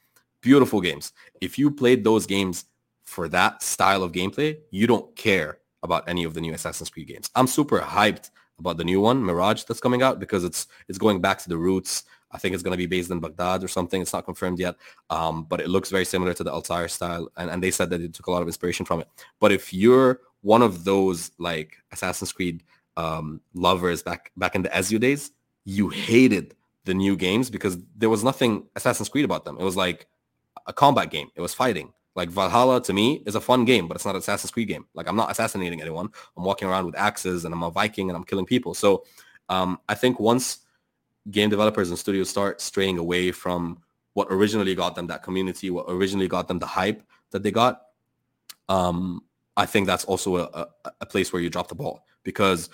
Beautiful 0.42 0.82
games. 0.82 1.14
If 1.42 1.58
you 1.58 1.72
played 1.72 2.04
those 2.04 2.26
games 2.26 2.66
for 3.08 3.30
that 3.30 3.64
style 3.64 4.04
of 4.04 4.12
gameplay, 4.12 4.58
you 4.70 4.86
don't 4.86 5.16
care 5.16 5.60
about 5.82 6.08
any 6.10 6.26
of 6.26 6.34
the 6.34 6.42
new 6.42 6.54
Assassin's 6.54 6.90
Creed 6.90 7.08
games. 7.08 7.30
I'm 7.36 7.48
super 7.48 7.80
hyped 7.80 8.30
about 8.60 8.76
the 8.78 8.84
new 8.84 9.00
one, 9.00 9.24
Mirage, 9.24 9.64
that's 9.64 9.80
coming 9.80 10.02
out 10.02 10.20
because 10.20 10.44
it's 10.44 10.68
it's 10.90 10.98
going 10.98 11.22
back 11.22 11.40
to 11.40 11.50
the 11.50 11.58
roots. 11.58 12.04
I 12.32 12.38
think 12.38 12.54
it's 12.54 12.64
going 12.64 12.74
to 12.74 12.78
be 12.78 12.86
based 12.86 13.10
in 13.10 13.22
Baghdad 13.22 13.64
or 13.64 13.70
something. 13.70 14.02
It's 14.02 14.12
not 14.12 14.26
confirmed 14.26 14.60
yet, 14.60 14.76
um, 15.10 15.46
but 15.46 15.62
it 15.62 15.70
looks 15.70 15.90
very 15.90 16.04
similar 16.04 16.34
to 16.34 16.44
the 16.44 16.52
Altair 16.52 16.90
style, 16.90 17.30
and, 17.38 17.50
and 17.50 17.64
they 17.64 17.72
said 17.72 17.90
that 17.92 18.00
they 18.00 18.10
took 18.10 18.28
a 18.28 18.32
lot 18.32 18.42
of 18.42 18.48
inspiration 18.48 18.86
from 18.86 19.00
it. 19.00 19.08
But 19.40 19.54
if 19.54 19.74
you're 19.74 20.20
one 20.42 20.62
of 20.62 20.84
those 20.84 21.32
like 21.40 21.78
Assassin's 21.94 22.34
Creed 22.34 22.64
um, 22.98 23.40
lovers 23.54 24.04
back 24.04 24.32
back 24.36 24.54
in 24.56 24.64
the 24.64 24.70
Ezio 24.70 25.00
days, 25.00 25.32
you 25.64 25.88
hated 25.88 26.56
the 26.84 26.94
new 26.94 27.16
games 27.16 27.50
because 27.50 27.78
there 27.96 28.10
was 28.10 28.24
nothing 28.24 28.66
Assassin's 28.76 29.08
Creed 29.08 29.24
about 29.24 29.46
them. 29.46 29.58
It 29.58 29.64
was 29.64 29.78
like 29.78 30.08
a 30.66 30.74
combat 30.74 31.10
game. 31.10 31.30
It 31.36 31.42
was 31.42 31.54
fighting. 31.54 31.94
Like 32.18 32.30
Valhalla 32.30 32.82
to 32.82 32.94
me 32.94 33.22
is 33.28 33.36
a 33.36 33.40
fun 33.40 33.64
game, 33.64 33.88
but 33.88 33.96
it's 33.96 34.04
not 34.04 34.16
an 34.16 34.20
Assassin's 34.20 34.50
Creed 34.50 34.68
game. 34.68 34.88
Like 34.96 35.08
I'm 35.08 35.16
not 35.16 35.30
assassinating 35.30 35.82
anyone. 35.82 36.10
I'm 36.36 36.44
walking 36.44 36.68
around 36.68 36.88
with 36.88 36.98
axes 36.98 37.46
and 37.46 37.54
I'm 37.54 37.62
a 37.62 37.70
Viking 37.70 38.10
and 38.10 38.18
I'm 38.18 38.24
killing 38.24 38.48
people. 38.48 38.74
So 38.74 39.06
um, 39.50 39.80
I 39.88 39.94
think 39.94 40.20
once 40.20 40.66
game 41.30 41.52
developers 41.52 41.90
and 41.90 42.00
studios 42.00 42.28
start 42.28 42.60
straying 42.60 42.98
away 42.98 43.32
from 43.32 43.78
what 44.14 44.28
originally 44.32 44.74
got 44.74 44.96
them 44.96 45.06
that 45.08 45.22
community, 45.22 45.70
what 45.70 45.86
originally 45.88 46.28
got 46.28 46.48
them 46.48 46.58
the 46.58 46.66
hype 46.66 47.04
that 47.30 47.44
they 47.44 47.52
got, 47.52 47.84
um, 48.68 49.22
I 49.56 49.68
think 49.68 49.86
that's 49.86 50.06
also 50.06 50.38
a, 50.38 50.68
a, 50.86 50.92
a 51.02 51.06
place 51.06 51.32
where 51.32 51.42
you 51.42 51.52
drop 51.52 51.68
the 51.68 51.76
ball 51.76 52.04
because 52.24 52.72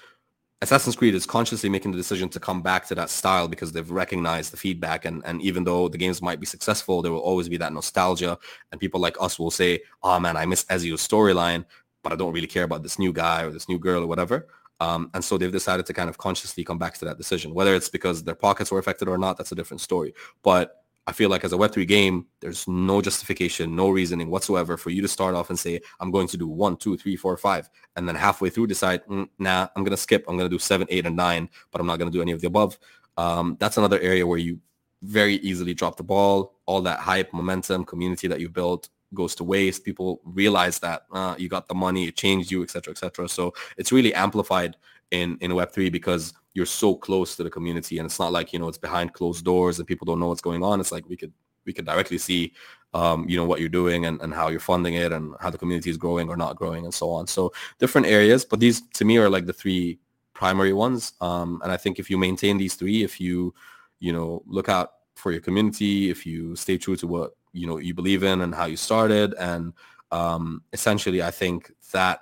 Assassin's 0.62 0.96
Creed 0.96 1.14
is 1.14 1.26
consciously 1.26 1.70
making 1.70 1.92
the 1.92 1.98
decision 1.98 2.30
to 2.30 2.40
come 2.40 2.62
back 2.62 2.88
to 2.88 2.96
that 2.96 3.10
style 3.10 3.50
because 3.50 3.74
they've 3.74 3.92
recognized 3.92 4.54
the 4.54 4.58
feedback 4.58 5.04
and, 5.04 5.22
and 5.26 5.42
even 5.42 5.66
though 5.66 5.90
the 5.90 5.98
games 5.98 6.22
might 6.22 6.40
be 6.40 6.46
successful, 6.46 7.02
there 7.02 7.12
will 7.12 7.20
always 7.20 7.50
be 7.50 7.58
that 7.58 7.74
nostalgia 7.74 8.38
and 8.72 8.80
people 8.80 9.02
like 9.02 9.18
us 9.20 9.38
will 9.38 9.52
say, 9.52 9.82
oh 10.04 10.20
man, 10.22 10.38
I 10.38 10.46
miss 10.46 10.64
Ezio's 10.66 11.06
storyline, 11.06 11.66
but 12.02 12.14
I 12.14 12.16
don't 12.16 12.34
really 12.34 12.48
care 12.48 12.64
about 12.64 12.82
this 12.82 12.98
new 12.98 13.12
guy 13.12 13.44
or 13.44 13.52
this 13.52 13.68
new 13.68 13.78
girl 13.78 14.04
or 14.04 14.08
whatever. 14.08 14.48
Um, 14.80 15.10
and 15.14 15.24
so 15.24 15.38
they've 15.38 15.52
decided 15.52 15.86
to 15.86 15.94
kind 15.94 16.10
of 16.10 16.18
consciously 16.18 16.64
come 16.64 16.78
back 16.78 16.96
to 16.96 17.06
that 17.06 17.18
decision. 17.18 17.54
Whether 17.54 17.76
it's 17.76 17.90
because 17.90 18.24
their 18.24 18.36
pockets 18.36 18.72
were 18.72 18.80
affected 18.80 19.08
or 19.08 19.18
not, 19.18 19.38
that's 19.38 19.52
a 19.52 19.56
different 19.56 19.82
story. 19.82 20.14
But 20.44 20.83
I 21.06 21.12
feel 21.12 21.30
like 21.30 21.44
as 21.44 21.52
a 21.52 21.58
Web3 21.58 21.86
game, 21.88 22.28
there's 22.40 22.68
no 22.68 23.02
justification, 23.02 23.76
no 23.76 23.90
reasoning 23.90 24.30
whatsoever 24.30 24.78
for 24.78 24.90
you 24.90 25.02
to 25.02 25.08
start 25.08 25.36
off 25.36 25.50
and 25.50 25.60
say, 25.60 25.82
I'm 26.00 26.12
going 26.12 26.28
to 26.28 26.38
do 26.38 26.48
one, 26.48 26.78
two, 26.78 26.96
three, 26.98 27.18
four, 27.18 27.36
five, 27.36 27.70
and 27.96 28.08
then 28.08 28.16
halfway 28.16 28.50
through 28.50 28.68
decide, 28.68 29.06
mm, 29.06 29.28
nah, 29.38 29.68
I'm 29.76 29.84
going 29.84 29.92
to 29.92 29.98
skip. 29.98 30.24
I'm 30.28 30.38
going 30.38 30.50
to 30.50 30.56
do 30.56 30.60
seven, 30.60 30.88
eight, 30.90 31.06
and 31.06 31.16
nine, 31.16 31.50
but 31.72 31.82
I'm 31.82 31.88
not 31.88 32.00
going 32.00 32.10
to 32.10 32.18
do 32.18 32.22
any 32.22 32.32
of 32.32 32.40
the 32.40 32.48
above. 32.48 32.80
Um, 33.18 33.58
that's 33.60 33.78
another 33.78 34.00
area 34.00 34.26
where 34.26 34.38
you 34.38 34.60
very 35.02 35.36
easily 35.36 35.74
drop 35.74 35.98
the 35.98 36.04
ball. 36.04 36.56
All 36.66 36.82
that 36.82 37.00
hype, 37.00 37.34
momentum, 37.34 37.84
community 37.84 38.28
that 38.28 38.40
you 38.40 38.48
built 38.48 38.88
goes 39.14 39.36
to 39.36 39.44
waste. 39.44 39.84
People 39.84 40.22
realize 40.24 40.80
that 40.80 41.04
uh, 41.12 41.36
you 41.38 41.50
got 41.50 41.68
the 41.68 41.76
money, 41.76 42.08
it 42.08 42.16
changed 42.16 42.50
you, 42.50 42.64
etc., 42.64 42.92
etc. 42.92 43.28
So 43.28 43.54
it's 43.78 43.92
really 43.92 44.14
amplified 44.14 44.78
in 45.14 45.38
in 45.40 45.52
Web3 45.52 45.92
because 45.92 46.34
you're 46.54 46.66
so 46.66 46.96
close 46.96 47.36
to 47.36 47.44
the 47.44 47.50
community 47.50 47.98
and 47.98 48.06
it's 48.06 48.20
not 48.20 48.32
like, 48.32 48.52
you 48.52 48.60
know, 48.60 48.68
it's 48.68 48.78
behind 48.78 49.14
closed 49.14 49.46
doors 49.46 49.80
and 49.80 49.88
people 49.88 50.06
don't 50.06 50.20
know 50.20 50.28
what's 50.28 50.42
going 50.42 50.64
on. 50.64 50.80
It's 50.80 50.92
like 50.92 51.08
we 51.08 51.16
could 51.16 51.32
we 51.66 51.74
could 51.74 51.86
directly 51.86 52.18
see 52.18 52.54
um, 52.94 53.28
you 53.28 53.38
know, 53.38 53.46
what 53.46 53.60
you're 53.60 53.70
doing 53.70 54.06
and, 54.06 54.22
and 54.22 54.34
how 54.34 54.50
you're 54.50 54.60
funding 54.60 54.94
it 54.94 55.12
and 55.12 55.34
how 55.40 55.50
the 55.50 55.58
community 55.58 55.90
is 55.90 55.98
growing 55.98 56.30
or 56.30 56.38
not 56.38 56.56
growing 56.56 56.84
and 56.84 56.94
so 56.94 57.10
on. 57.10 57.26
So 57.26 57.52
different 57.80 58.06
areas, 58.06 58.46
but 58.46 58.60
these 58.60 58.82
to 58.94 59.06
me 59.06 59.18
are 59.18 59.30
like 59.30 59.48
the 59.48 59.54
three 59.54 60.00
primary 60.34 60.74
ones. 60.74 61.14
Um, 61.20 61.60
and 61.64 61.72
I 61.72 61.78
think 61.78 61.98
if 61.98 62.10
you 62.10 62.18
maintain 62.18 62.58
these 62.58 62.76
three, 62.76 63.04
if 63.04 63.20
you, 63.20 63.54
you 64.00 64.14
know, 64.14 64.44
look 64.46 64.70
out 64.70 64.92
for 65.16 65.32
your 65.32 65.42
community, 65.42 66.12
if 66.12 66.24
you 66.26 66.56
stay 66.56 66.78
true 66.78 66.96
to 66.98 67.08
what, 67.08 67.32
you 67.52 67.66
know, 67.66 67.78
you 67.78 67.96
believe 67.96 68.24
in 68.24 68.42
and 68.42 68.54
how 68.54 68.66
you 68.66 68.78
started 68.78 69.34
and 69.40 69.74
um, 70.12 70.62
essentially 70.72 71.24
I 71.24 71.32
think 71.32 71.72
that 71.94 72.20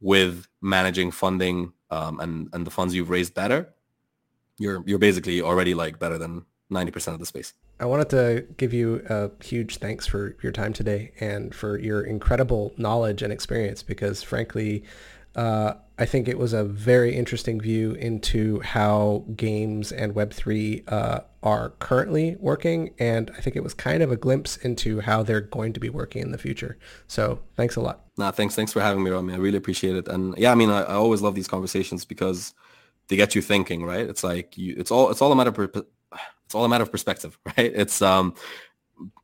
with 0.00 0.46
managing 0.62 1.10
funding 1.10 1.74
um, 1.90 2.20
and 2.20 2.48
and 2.52 2.66
the 2.66 2.70
funds 2.70 2.94
you've 2.94 3.10
raised 3.10 3.34
better, 3.34 3.74
you're 4.58 4.82
you're 4.86 4.98
basically 4.98 5.40
already 5.40 5.74
like 5.74 5.98
better 5.98 6.18
than 6.18 6.44
90% 6.70 7.14
of 7.14 7.18
the 7.18 7.26
space. 7.26 7.54
I 7.80 7.86
wanted 7.86 8.10
to 8.10 8.46
give 8.56 8.74
you 8.74 9.02
a 9.08 9.30
huge 9.42 9.78
thanks 9.78 10.06
for 10.06 10.36
your 10.42 10.52
time 10.52 10.72
today 10.72 11.12
and 11.20 11.54
for 11.54 11.78
your 11.78 12.02
incredible 12.02 12.74
knowledge 12.76 13.22
and 13.22 13.32
experience 13.32 13.82
because 13.82 14.22
frankly, 14.22 14.84
uh, 15.36 15.74
I 15.98 16.06
think 16.06 16.28
it 16.28 16.38
was 16.38 16.52
a 16.52 16.62
very 16.62 17.16
interesting 17.16 17.60
view 17.60 17.92
into 17.94 18.60
how 18.60 19.24
games 19.34 19.90
and 19.90 20.14
Web3 20.14 20.90
uh, 20.90 21.20
are 21.42 21.70
currently 21.80 22.36
working. 22.38 22.94
And 23.00 23.32
I 23.36 23.40
think 23.40 23.56
it 23.56 23.64
was 23.64 23.74
kind 23.74 24.00
of 24.02 24.12
a 24.12 24.16
glimpse 24.16 24.56
into 24.58 25.00
how 25.00 25.24
they're 25.24 25.40
going 25.40 25.72
to 25.72 25.80
be 25.80 25.90
working 25.90 26.22
in 26.22 26.30
the 26.30 26.38
future. 26.38 26.78
So 27.08 27.40
thanks 27.56 27.74
a 27.74 27.80
lot. 27.80 28.04
Nah, 28.16 28.30
thanks. 28.30 28.54
Thanks 28.54 28.72
for 28.72 28.80
having 28.80 29.02
me, 29.02 29.10
Rami. 29.10 29.34
I 29.34 29.38
really 29.38 29.58
appreciate 29.58 29.96
it. 29.96 30.06
And 30.06 30.36
yeah, 30.38 30.52
I 30.52 30.54
mean, 30.54 30.70
I, 30.70 30.82
I 30.82 30.94
always 30.94 31.20
love 31.20 31.34
these 31.34 31.48
conversations 31.48 32.04
because 32.04 32.54
they 33.08 33.16
get 33.16 33.34
you 33.34 33.42
thinking, 33.42 33.84
right? 33.84 34.08
It's 34.08 34.22
like 34.22 34.56
you, 34.56 34.76
it's 34.78 34.92
all, 34.92 35.10
it's 35.10 35.20
all 35.20 35.32
a 35.32 35.36
matter 35.36 35.50
of, 35.50 35.86
it's 36.46 36.54
all 36.54 36.64
a 36.64 36.68
matter 36.68 36.84
of 36.84 36.92
perspective, 36.92 37.36
right? 37.46 37.72
It's, 37.74 38.00
um, 38.02 38.34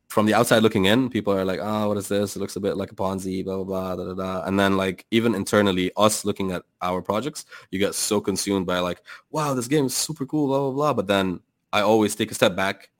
from 0.09 0.25
the 0.25 0.33
outside 0.33 0.63
looking 0.63 0.85
in, 0.85 1.09
people 1.09 1.33
are 1.33 1.43
like, 1.43 1.59
oh, 1.61 1.89
what 1.89 1.97
is 1.97 2.07
this? 2.07 2.35
It 2.35 2.39
looks 2.39 2.55
a 2.55 2.59
bit 2.61 2.77
like 2.77 2.91
a 2.91 2.95
Ponzi, 2.95 3.43
blah, 3.43 3.63
blah, 3.63 3.95
blah, 3.95 3.95
da, 3.95 4.13
da, 4.13 4.13
da. 4.13 4.47
And 4.47 4.57
then 4.57 4.77
like 4.77 5.05
even 5.11 5.35
internally, 5.35 5.91
us 5.97 6.23
looking 6.23 6.51
at 6.51 6.63
our 6.81 7.01
projects, 7.01 7.45
you 7.71 7.79
get 7.79 7.95
so 7.95 8.21
consumed 8.21 8.65
by 8.65 8.79
like, 8.79 9.01
wow, 9.31 9.53
this 9.53 9.67
game 9.67 9.87
is 9.87 9.95
super 9.95 10.25
cool, 10.25 10.47
blah, 10.47 10.59
blah, 10.59 10.71
blah. 10.71 10.93
But 10.93 11.07
then 11.07 11.41
I 11.73 11.81
always 11.81 12.15
take 12.15 12.31
a 12.31 12.33
step 12.33 12.55
back, 12.55 12.91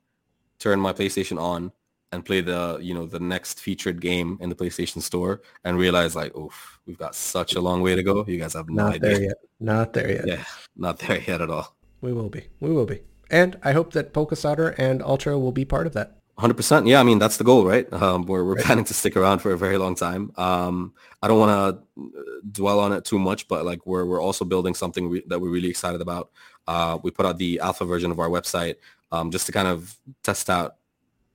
turn 0.58 0.78
my 0.78 0.92
PlayStation 0.92 1.40
on 1.40 1.72
and 2.12 2.24
play 2.24 2.40
the, 2.40 2.78
you 2.82 2.92
know, 2.92 3.06
the 3.06 3.20
next 3.20 3.60
featured 3.60 4.00
game 4.00 4.36
in 4.40 4.48
the 4.50 4.54
PlayStation 4.54 5.00
store 5.00 5.40
and 5.64 5.78
realize 5.78 6.14
like, 6.14 6.36
oof, 6.36 6.78
we've 6.86 6.98
got 6.98 7.14
such 7.14 7.54
a 7.54 7.60
long 7.60 7.80
way 7.80 7.94
to 7.94 8.02
go. 8.02 8.24
You 8.26 8.38
guys 8.38 8.52
have 8.52 8.68
no 8.68 8.84
Not 8.84 8.94
idea. 8.96 9.10
there 9.10 9.22
yet. 9.22 9.36
Not 9.58 9.92
there 9.94 10.10
yet. 10.10 10.26
Yeah, 10.26 10.44
not 10.76 10.98
there 10.98 11.20
yet 11.20 11.40
at 11.40 11.50
all. 11.50 11.74
We 12.02 12.12
will 12.12 12.28
be. 12.28 12.46
We 12.60 12.70
will 12.70 12.84
be. 12.84 13.00
And 13.30 13.58
I 13.64 13.72
hope 13.72 13.92
that 13.94 14.12
Polkastarter 14.12 14.74
and 14.78 15.02
Ultra 15.02 15.38
will 15.38 15.50
be 15.52 15.64
part 15.64 15.86
of 15.86 15.94
that. 15.94 16.15
100%. 16.38 16.86
Yeah, 16.88 17.00
I 17.00 17.02
mean, 17.02 17.18
that's 17.18 17.38
the 17.38 17.44
goal, 17.44 17.64
right? 17.64 17.90
Um, 17.92 18.26
we're 18.26 18.44
we're 18.44 18.56
planning 18.56 18.84
to 18.84 18.94
stick 18.94 19.16
around 19.16 19.38
for 19.38 19.52
a 19.52 19.58
very 19.58 19.78
long 19.78 19.94
time. 19.94 20.32
Um, 20.36 20.92
I 21.22 21.28
don't 21.28 21.38
want 21.38 21.80
to 21.96 22.12
dwell 22.52 22.78
on 22.78 22.92
it 22.92 23.04
too 23.04 23.18
much, 23.18 23.48
but 23.48 23.64
like 23.64 23.86
we're 23.86 24.04
we're 24.04 24.20
also 24.20 24.44
building 24.44 24.74
something 24.74 25.08
re- 25.08 25.24
that 25.28 25.40
we're 25.40 25.50
really 25.50 25.70
excited 25.70 26.02
about. 26.02 26.30
Uh, 26.66 26.98
we 27.02 27.10
put 27.10 27.24
out 27.24 27.38
the 27.38 27.58
alpha 27.60 27.84
version 27.86 28.10
of 28.10 28.18
our 28.18 28.28
website 28.28 28.76
um, 29.12 29.30
just 29.30 29.46
to 29.46 29.52
kind 29.52 29.68
of 29.68 29.96
test 30.22 30.50
out 30.50 30.76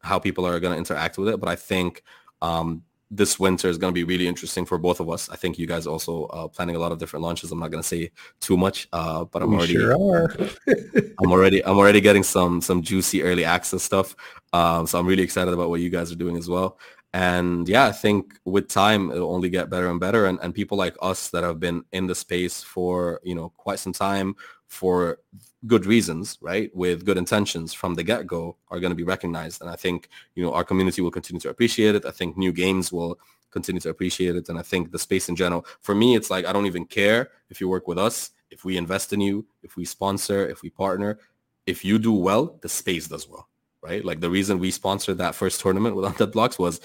how 0.03 0.19
people 0.19 0.45
are 0.45 0.59
going 0.59 0.73
to 0.73 0.77
interact 0.77 1.17
with 1.17 1.29
it. 1.29 1.39
But 1.39 1.49
I 1.49 1.55
think 1.55 2.03
um, 2.41 2.83
this 3.13 3.37
winter 3.37 3.67
is 3.67 3.77
going 3.77 3.91
to 3.91 3.93
be 3.93 4.05
really 4.05 4.25
interesting 4.25 4.65
for 4.65 4.77
both 4.77 5.01
of 5.01 5.09
us. 5.09 5.29
I 5.29 5.35
think 5.35 5.59
you 5.59 5.67
guys 5.67 5.85
also 5.85 6.25
uh, 6.27 6.47
planning 6.47 6.77
a 6.77 6.79
lot 6.79 6.93
of 6.93 6.97
different 6.97 7.23
launches. 7.23 7.51
I'm 7.51 7.59
not 7.59 7.69
going 7.69 7.83
to 7.83 7.87
say 7.87 8.11
too 8.39 8.55
much, 8.55 8.87
uh, 8.93 9.25
but 9.25 9.43
I'm 9.43 9.51
We 9.51 9.57
already 9.57 9.73
sure. 9.73 10.35
I'm 11.19 11.31
already 11.31 11.63
I'm 11.65 11.77
already 11.77 11.99
getting 11.99 12.23
some 12.23 12.61
some 12.61 12.81
juicy 12.81 13.21
early 13.21 13.43
access 13.43 13.83
stuff. 13.83 14.15
Um, 14.53 14.87
so 14.87 14.97
I'm 14.97 15.05
really 15.05 15.23
excited 15.23 15.53
about 15.53 15.69
what 15.69 15.81
you 15.81 15.89
guys 15.89 16.11
are 16.11 16.15
doing 16.15 16.37
as 16.37 16.47
well. 16.47 16.79
And 17.13 17.67
yeah, 17.67 17.85
I 17.85 17.91
think 17.91 18.39
with 18.45 18.69
time 18.69 19.11
it'll 19.11 19.33
only 19.33 19.49
get 19.49 19.69
better 19.69 19.89
and 19.89 19.99
better. 19.99 20.27
And 20.27 20.39
and 20.41 20.55
people 20.55 20.77
like 20.77 20.95
us 21.01 21.29
that 21.31 21.43
have 21.43 21.59
been 21.59 21.83
in 21.91 22.07
the 22.07 22.15
space 22.15 22.63
for 22.63 23.19
you 23.23 23.35
know 23.35 23.49
quite 23.57 23.79
some 23.79 23.93
time 23.93 24.35
for 24.71 25.19
good 25.67 25.85
reasons, 25.85 26.37
right, 26.41 26.73
with 26.73 27.05
good 27.05 27.17
intentions 27.17 27.73
from 27.73 27.93
the 27.93 28.03
get 28.03 28.25
go 28.25 28.55
are 28.69 28.79
going 28.79 28.89
to 28.89 28.95
be 28.95 29.03
recognized. 29.03 29.61
And 29.61 29.69
I 29.69 29.75
think 29.75 30.07
you 30.33 30.41
know 30.41 30.53
our 30.53 30.63
community 30.63 31.01
will 31.01 31.11
continue 31.11 31.41
to 31.41 31.49
appreciate 31.49 31.93
it. 31.93 32.05
I 32.05 32.11
think 32.11 32.37
new 32.37 32.53
games 32.53 32.91
will 32.91 33.19
continue 33.51 33.81
to 33.81 33.89
appreciate 33.89 34.37
it. 34.37 34.47
And 34.47 34.57
I 34.57 34.61
think 34.61 34.91
the 34.91 34.97
space 34.97 35.27
in 35.27 35.35
general, 35.35 35.65
for 35.81 35.93
me, 35.93 36.15
it's 36.15 36.29
like 36.29 36.45
I 36.45 36.53
don't 36.53 36.67
even 36.67 36.85
care 36.85 37.31
if 37.49 37.59
you 37.59 37.67
work 37.67 37.85
with 37.89 37.97
us, 37.97 38.31
if 38.49 38.63
we 38.63 38.77
invest 38.77 39.11
in 39.11 39.19
you, 39.19 39.45
if 39.61 39.75
we 39.75 39.83
sponsor, 39.83 40.47
if 40.47 40.61
we 40.61 40.69
partner. 40.69 41.19
If 41.67 41.83
you 41.83 41.99
do 41.99 42.13
well, 42.13 42.57
the 42.61 42.69
space 42.69 43.07
does 43.09 43.27
well, 43.29 43.49
right? 43.81 44.03
Like 44.05 44.21
the 44.21 44.29
reason 44.29 44.57
we 44.57 44.71
sponsored 44.71 45.17
that 45.17 45.35
first 45.35 45.59
tournament 45.59 45.95
with 45.97 46.05
Undead 46.09 46.31
Blocks 46.31 46.57
was 46.57 46.79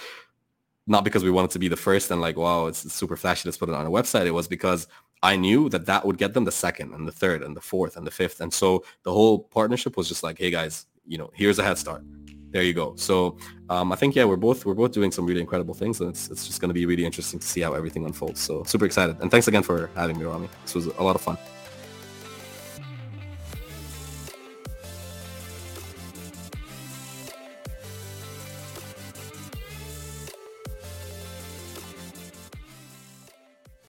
not 0.88 1.04
because 1.04 1.24
we 1.24 1.30
wanted 1.30 1.52
to 1.52 1.58
be 1.60 1.68
the 1.68 1.76
first 1.76 2.10
and 2.10 2.20
like, 2.20 2.36
wow, 2.36 2.66
it's 2.66 2.92
super 2.92 3.16
flashy, 3.16 3.48
let's 3.48 3.58
put 3.58 3.68
it 3.68 3.74
on 3.74 3.86
a 3.86 3.90
website. 3.90 4.26
It 4.26 4.32
was 4.32 4.48
because 4.48 4.88
I 5.22 5.36
knew 5.36 5.68
that 5.70 5.86
that 5.86 6.04
would 6.04 6.18
get 6.18 6.34
them 6.34 6.44
the 6.44 6.52
second 6.52 6.94
and 6.94 7.06
the 7.06 7.12
third 7.12 7.42
and 7.42 7.56
the 7.56 7.60
fourth 7.60 7.96
and 7.96 8.06
the 8.06 8.10
fifth. 8.10 8.40
And 8.40 8.52
so 8.52 8.84
the 9.02 9.12
whole 9.12 9.40
partnership 9.40 9.96
was 9.96 10.08
just 10.08 10.22
like, 10.22 10.38
hey 10.38 10.50
guys, 10.50 10.86
you 11.06 11.18
know, 11.18 11.30
here's 11.34 11.58
a 11.58 11.64
head 11.64 11.78
start. 11.78 12.02
There 12.50 12.62
you 12.62 12.72
go. 12.72 12.94
So 12.96 13.36
um, 13.68 13.92
I 13.92 13.96
think, 13.96 14.14
yeah, 14.14 14.24
we're 14.24 14.36
both, 14.36 14.64
we're 14.64 14.74
both 14.74 14.92
doing 14.92 15.10
some 15.10 15.26
really 15.26 15.40
incredible 15.40 15.74
things 15.74 16.00
and 16.00 16.08
it's, 16.08 16.30
it's 16.30 16.46
just 16.46 16.60
going 16.60 16.68
to 16.68 16.74
be 16.74 16.86
really 16.86 17.04
interesting 17.04 17.40
to 17.40 17.46
see 17.46 17.60
how 17.60 17.74
everything 17.74 18.04
unfolds. 18.04 18.40
So 18.40 18.62
super 18.64 18.84
excited. 18.84 19.20
And 19.20 19.30
thanks 19.30 19.48
again 19.48 19.62
for 19.62 19.90
having 19.94 20.18
me, 20.18 20.24
Rami. 20.24 20.48
This 20.62 20.74
was 20.74 20.86
a 20.86 21.02
lot 21.02 21.16
of 21.16 21.22
fun. 21.22 21.36